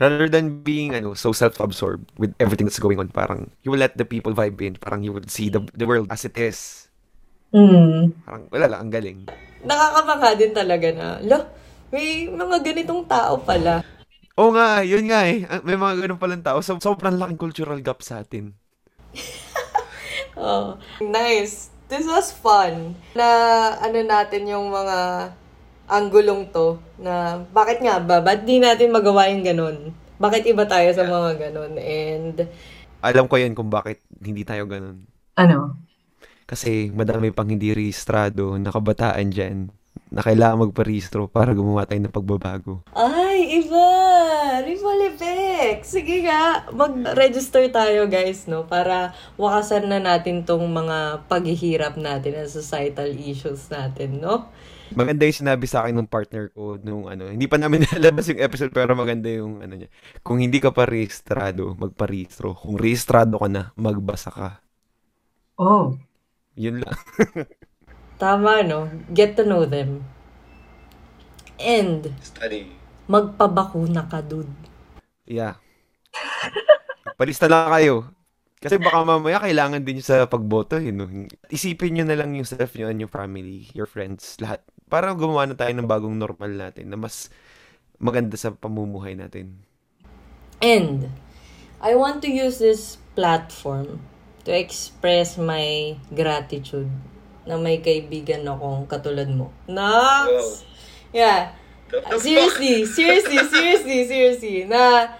Rather 0.00 0.32
than 0.32 0.64
being 0.64 0.96
ano 0.96 1.12
so 1.12 1.28
self-absorbed 1.30 2.08
with 2.16 2.32
everything 2.40 2.64
that's 2.64 2.80
going 2.80 2.96
on, 2.96 3.12
parang 3.12 3.52
you 3.62 3.70
will 3.70 3.78
let 3.78 3.94
the 4.00 4.08
people 4.08 4.32
vibe 4.32 4.56
in. 4.64 4.74
Parang 4.80 5.04
you 5.04 5.12
will 5.12 5.28
see 5.28 5.52
the, 5.52 5.60
the 5.76 5.84
world 5.84 6.08
as 6.08 6.24
it 6.24 6.34
is. 6.40 6.88
Mm. 7.52 8.16
Parang 8.24 8.44
wala 8.48 8.66
lang, 8.66 8.80
ang 8.88 8.92
galing. 8.92 9.18
Nakakabanga 9.60 10.30
din 10.40 10.52
talaga 10.56 10.88
na, 10.90 11.06
lo, 11.20 11.36
may 11.92 12.26
mga 12.26 12.56
ganitong 12.64 13.04
tao 13.04 13.38
pala. 13.44 13.84
Oo 14.40 14.56
nga, 14.56 14.80
yun 14.80 15.04
nga 15.10 15.28
eh. 15.28 15.44
Ah, 15.44 15.60
May 15.60 15.76
mga 15.76 16.06
ganun 16.06 16.22
palang 16.22 16.40
tao. 16.40 16.64
So, 16.64 16.80
sobrang 16.80 17.20
laking 17.20 17.36
cultural 17.36 17.78
gap 17.84 18.00
sa 18.00 18.24
atin. 18.24 18.56
Oh, 20.40 20.78
nice. 21.02 21.69
This 21.90 22.06
was 22.06 22.30
fun. 22.30 22.94
Na 23.18 23.26
ano 23.82 23.98
natin 24.06 24.46
yung 24.46 24.70
mga 24.70 25.30
anggulong 25.90 26.54
to 26.54 26.78
na 27.02 27.42
bakit 27.50 27.82
nga 27.82 27.98
ba? 27.98 28.22
Ba't 28.22 28.46
di 28.46 28.62
natin 28.62 28.94
magawa 28.94 29.26
yung 29.26 29.42
ganun? 29.42 29.90
Bakit 30.22 30.46
iba 30.46 30.62
tayo 30.70 30.86
sa 30.94 31.02
mga 31.02 31.50
ganun? 31.50 31.74
And 31.82 32.46
Alam 33.02 33.26
ko 33.26 33.34
yan 33.42 33.58
kung 33.58 33.66
bakit 33.66 33.98
hindi 34.22 34.46
tayo 34.46 34.70
ganun. 34.70 35.02
Ano? 35.34 35.82
Kasi 36.46 36.94
madami 36.94 37.34
pang 37.34 37.50
hindi 37.50 37.74
rehistrado 37.74 38.54
na 38.54 38.70
kabataan 38.70 39.34
dyan 39.34 39.74
na 40.10 40.26
kailangan 40.26 40.68
magparehistro 40.68 41.30
para 41.30 41.54
gumawa 41.54 41.86
tayo 41.86 42.02
ng 42.02 42.14
pagbabago. 42.14 42.82
Ay, 42.94 43.62
iba! 43.62 43.90
Effect! 45.20 45.84
Sige 45.84 46.24
nga, 46.24 46.64
mag-register 46.72 47.68
tayo 47.68 48.08
guys, 48.08 48.48
no? 48.48 48.64
Para 48.64 49.12
wakasan 49.36 49.92
na 49.92 50.00
natin 50.00 50.48
tong 50.48 50.64
mga 50.64 51.28
paghihirap 51.28 52.00
natin 52.00 52.40
at 52.40 52.48
societal 52.48 53.12
issues 53.12 53.68
natin, 53.68 54.24
no? 54.24 54.48
Maganda 54.96 55.28
yung 55.28 55.44
sinabi 55.44 55.68
sa 55.68 55.84
akin 55.84 56.00
ng 56.00 56.08
partner 56.08 56.50
ko 56.50 56.80
nung 56.80 57.06
ano, 57.06 57.28
hindi 57.28 57.46
pa 57.46 57.60
namin 57.60 57.84
nalabas 57.92 58.32
yung 58.32 58.42
episode 58.42 58.72
pero 58.72 58.96
maganda 58.96 59.28
yung 59.28 59.60
ano 59.60 59.76
niya. 59.76 59.92
Kung 60.24 60.40
hindi 60.40 60.58
ka 60.58 60.72
pa 60.72 60.88
rehistrado, 60.88 61.76
magparehistro. 61.76 62.56
Kung 62.56 62.80
rehistrado 62.80 63.36
ka 63.36 63.46
na, 63.52 63.70
magbasa 63.76 64.32
ka. 64.32 64.48
Oh. 65.60 65.94
Yun 66.56 66.80
lang. 66.82 66.96
Tama, 68.20 68.60
no? 68.60 68.92
Get 69.08 69.40
to 69.40 69.48
know 69.48 69.64
them. 69.64 70.04
And, 71.56 72.12
Study. 72.20 72.68
magpabakuna 73.08 74.04
ka, 74.12 74.20
dude. 74.20 74.52
Yeah. 75.24 75.56
Palista 77.16 77.48
lang 77.48 77.72
kayo. 77.72 78.12
Kasi 78.60 78.76
baka 78.76 79.00
mamaya 79.08 79.40
kailangan 79.40 79.80
din 79.80 80.04
sa 80.04 80.28
pagboto. 80.28 80.76
You 80.76 80.92
know? 80.92 81.08
Isipin 81.48 81.96
nyo 81.96 82.04
na 82.04 82.20
lang 82.20 82.36
yung 82.36 82.44
self 82.44 82.76
nyo 82.76 82.92
and 82.92 83.00
your 83.00 83.08
family, 83.08 83.72
your 83.72 83.88
friends, 83.88 84.36
lahat. 84.36 84.60
Para 84.92 85.16
gumawa 85.16 85.48
na 85.48 85.56
tayo 85.56 85.72
ng 85.72 85.88
bagong 85.88 86.12
normal 86.12 86.52
natin 86.52 86.92
na 86.92 87.00
mas 87.00 87.32
maganda 87.96 88.36
sa 88.36 88.52
pamumuhay 88.52 89.16
natin. 89.16 89.64
And, 90.60 91.08
I 91.80 91.96
want 91.96 92.20
to 92.20 92.28
use 92.28 92.60
this 92.60 93.00
platform 93.16 94.04
to 94.44 94.52
express 94.52 95.40
my 95.40 95.96
gratitude 96.12 96.92
na 97.50 97.58
may 97.58 97.82
kaibigan 97.82 98.46
akong 98.46 98.86
katulad 98.86 99.26
mo. 99.26 99.50
Nox! 99.66 100.62
Yeah. 101.10 101.58
Seriously, 102.22 102.86
seriously, 102.86 103.38
seriously, 103.52 103.98
seriously. 104.06 104.58
Na, 104.70 105.10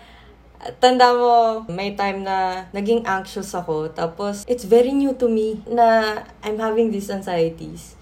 tanda 0.79 1.11
mo, 1.11 1.67
may 1.67 1.99
time 1.99 2.23
na 2.23 2.71
naging 2.71 3.03
anxious 3.03 3.51
ako. 3.59 3.91
Tapos, 3.91 4.47
it's 4.47 4.63
very 4.63 4.95
new 4.95 5.17
to 5.19 5.27
me 5.27 5.59
na 5.67 6.21
I'm 6.47 6.63
having 6.63 6.95
these 6.95 7.11
anxieties. 7.11 7.99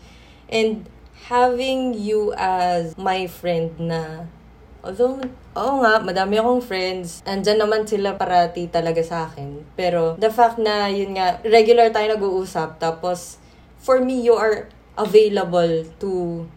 And 0.52 0.84
having 1.28 1.96
you 1.96 2.36
as 2.36 2.96
my 3.00 3.24
friend 3.24 3.72
na, 3.80 4.28
although, 4.84 5.16
oo 5.56 5.72
nga, 5.80 6.04
madami 6.04 6.36
akong 6.36 6.60
friends. 6.60 7.24
Andyan 7.24 7.64
naman 7.64 7.88
sila 7.88 8.20
parati 8.20 8.68
talaga 8.68 9.00
sa 9.00 9.32
akin. 9.32 9.64
Pero, 9.78 10.20
the 10.20 10.28
fact 10.28 10.60
na, 10.60 10.92
yun 10.92 11.16
nga, 11.16 11.40
regular 11.46 11.88
tayo 11.88 12.12
nag-uusap. 12.16 12.76
Tapos, 12.76 13.40
for 13.78 14.02
me, 14.02 14.20
you 14.20 14.34
are 14.34 14.68
available 14.98 15.86
to 16.02 16.10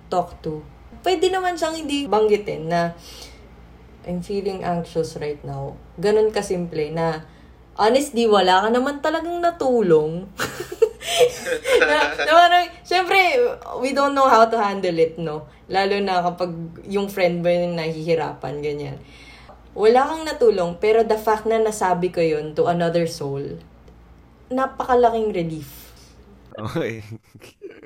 talk 0.09 0.41
to 0.41 0.65
pwede 1.01 1.33
naman 1.33 1.57
siyang 1.57 1.75
hindi 1.85 2.05
banggitin 2.05 2.69
na 2.69 2.93
I'm 4.01 4.25
feeling 4.25 4.65
anxious 4.65 5.13
right 5.21 5.37
now. 5.45 5.77
Ganun 6.01 6.33
kasimple 6.33 6.89
na 6.89 7.21
honestly, 7.77 8.25
wala 8.25 8.65
ka 8.65 8.69
naman 8.73 8.97
talagang 8.97 9.37
natulong. 9.37 10.25
na, 11.85 11.97
na 12.17 12.31
parang, 12.33 12.65
syempre, 12.81 13.17
we 13.77 13.93
don't 13.93 14.17
know 14.17 14.25
how 14.25 14.49
to 14.49 14.57
handle 14.57 14.97
it, 14.97 15.21
no? 15.21 15.45
Lalo 15.69 16.01
na 16.01 16.25
kapag 16.25 16.49
yung 16.89 17.13
friend 17.13 17.45
mo 17.45 17.49
yung 17.53 17.77
nahihirapan, 17.77 18.57
ganyan. 18.65 18.97
Wala 19.77 20.01
kang 20.09 20.25
natulong, 20.25 20.81
pero 20.81 21.05
the 21.05 21.17
fact 21.17 21.45
na 21.45 21.61
nasabi 21.61 22.09
ko 22.09 22.25
yun 22.25 22.57
to 22.57 22.65
another 22.65 23.05
soul, 23.05 23.41
napakalaking 24.49 25.29
relief. 25.29 25.80
Okay. 26.59 27.03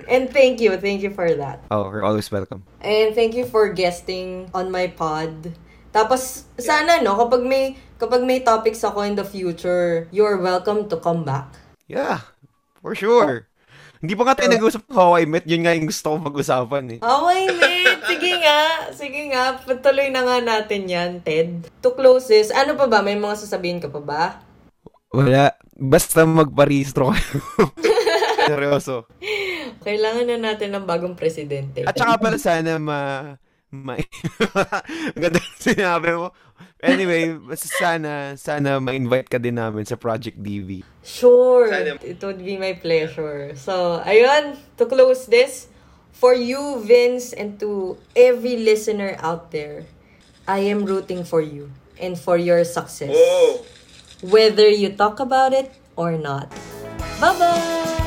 And 0.09 0.30
thank 0.30 0.59
you, 0.59 0.78
thank 0.78 1.01
you 1.01 1.09
for 1.13 1.30
that. 1.38 1.63
Oh, 1.72 1.89
you're 1.89 2.03
always 2.05 2.30
welcome. 2.30 2.63
And 2.82 3.16
thank 3.16 3.34
you 3.34 3.45
for 3.45 3.72
guesting 3.72 4.49
on 4.53 4.70
my 4.70 4.88
pod. 4.91 5.53
Tapos, 5.95 6.45
sana, 6.59 6.99
no, 6.99 7.16
kapag 7.16 7.47
may, 7.47 7.80
kapag 7.95 8.28
may 8.28 8.43
topics 8.43 8.84
ako 8.84 9.07
in 9.07 9.16
the 9.16 9.24
future, 9.24 10.11
you're 10.11 10.38
welcome 10.38 10.91
to 10.91 10.99
come 10.99 11.24
back. 11.24 11.47
Yeah, 11.88 12.28
for 12.84 12.93
sure. 12.93 13.47
Hindi 14.03 14.13
pa 14.13 14.28
nga 14.28 14.36
tayo 14.38 14.51
nag-usap 14.51 14.86
ng 14.86 14.93
How 14.93 15.18
I 15.18 15.26
Met. 15.26 15.47
Yun 15.47 15.63
nga 15.66 15.74
yung 15.74 15.88
gusto 15.88 16.13
ko 16.13 16.16
mag-usapan 16.20 16.86
eh. 16.93 16.99
Okay, 16.99 17.41
mate. 17.57 18.01
Sige 18.05 18.32
nga. 18.38 18.61
Sige 18.91 19.22
nga. 19.32 19.43
Patuloy 19.57 20.11
na 20.11 20.22
nga 20.22 20.38
natin 20.43 20.86
yan, 20.86 21.24
Ted. 21.24 21.66
To 21.82 21.95
close 21.95 22.30
this, 22.30 22.51
ano 22.51 22.78
pa 22.78 22.86
ba? 22.86 23.01
May 23.01 23.18
mga 23.18 23.39
sasabihin 23.39 23.82
ka 23.82 23.89
pa 23.89 24.01
ba? 24.03 24.24
Wala. 25.16 25.55
Basta 25.74 26.28
magparehistro 26.28 27.16
kayo. 27.16 27.39
Seryoso. 28.45 29.09
Kailangan 29.85 30.25
na 30.29 30.37
natin 30.53 30.69
ng 30.73 30.85
bagong 30.85 31.17
presidente. 31.17 31.83
At 31.83 31.97
saka 31.97 32.21
pala 32.21 32.37
sana 32.37 32.77
ma... 32.77 32.99
ma 33.73 33.97
Ang 33.97 35.21
ganda 35.23 35.41
sinabi 35.59 36.15
mo. 36.15 36.31
Anyway, 36.79 37.35
sana, 37.57 38.37
sana 38.37 38.79
ma-invite 38.79 39.27
ka 39.27 39.41
din 39.41 39.57
namin 39.57 39.83
sa 39.83 39.97
Project 39.97 40.37
DV. 40.37 40.85
Sure. 41.01 41.67
Sana. 41.67 41.97
It 42.05 42.21
would 42.21 42.39
be 42.39 42.55
my 42.55 42.77
pleasure. 42.77 43.57
So, 43.57 43.99
ayun, 44.05 44.55
to 44.77 44.85
close 44.85 45.25
this, 45.25 45.67
for 46.15 46.33
you, 46.33 46.79
Vince, 46.85 47.33
and 47.33 47.59
to 47.59 47.97
every 48.15 48.57
listener 48.57 49.17
out 49.19 49.51
there, 49.51 49.83
I 50.47 50.59
am 50.71 50.85
rooting 50.85 51.23
for 51.23 51.41
you 51.41 51.71
and 51.99 52.17
for 52.17 52.37
your 52.37 52.63
success. 52.63 53.11
Oh! 53.11 53.65
Whether 54.23 54.69
you 54.69 54.95
talk 54.95 55.19
about 55.19 55.53
it 55.53 55.73
or 55.95 56.17
not. 56.17 56.49
Bye-bye! 57.19 58.04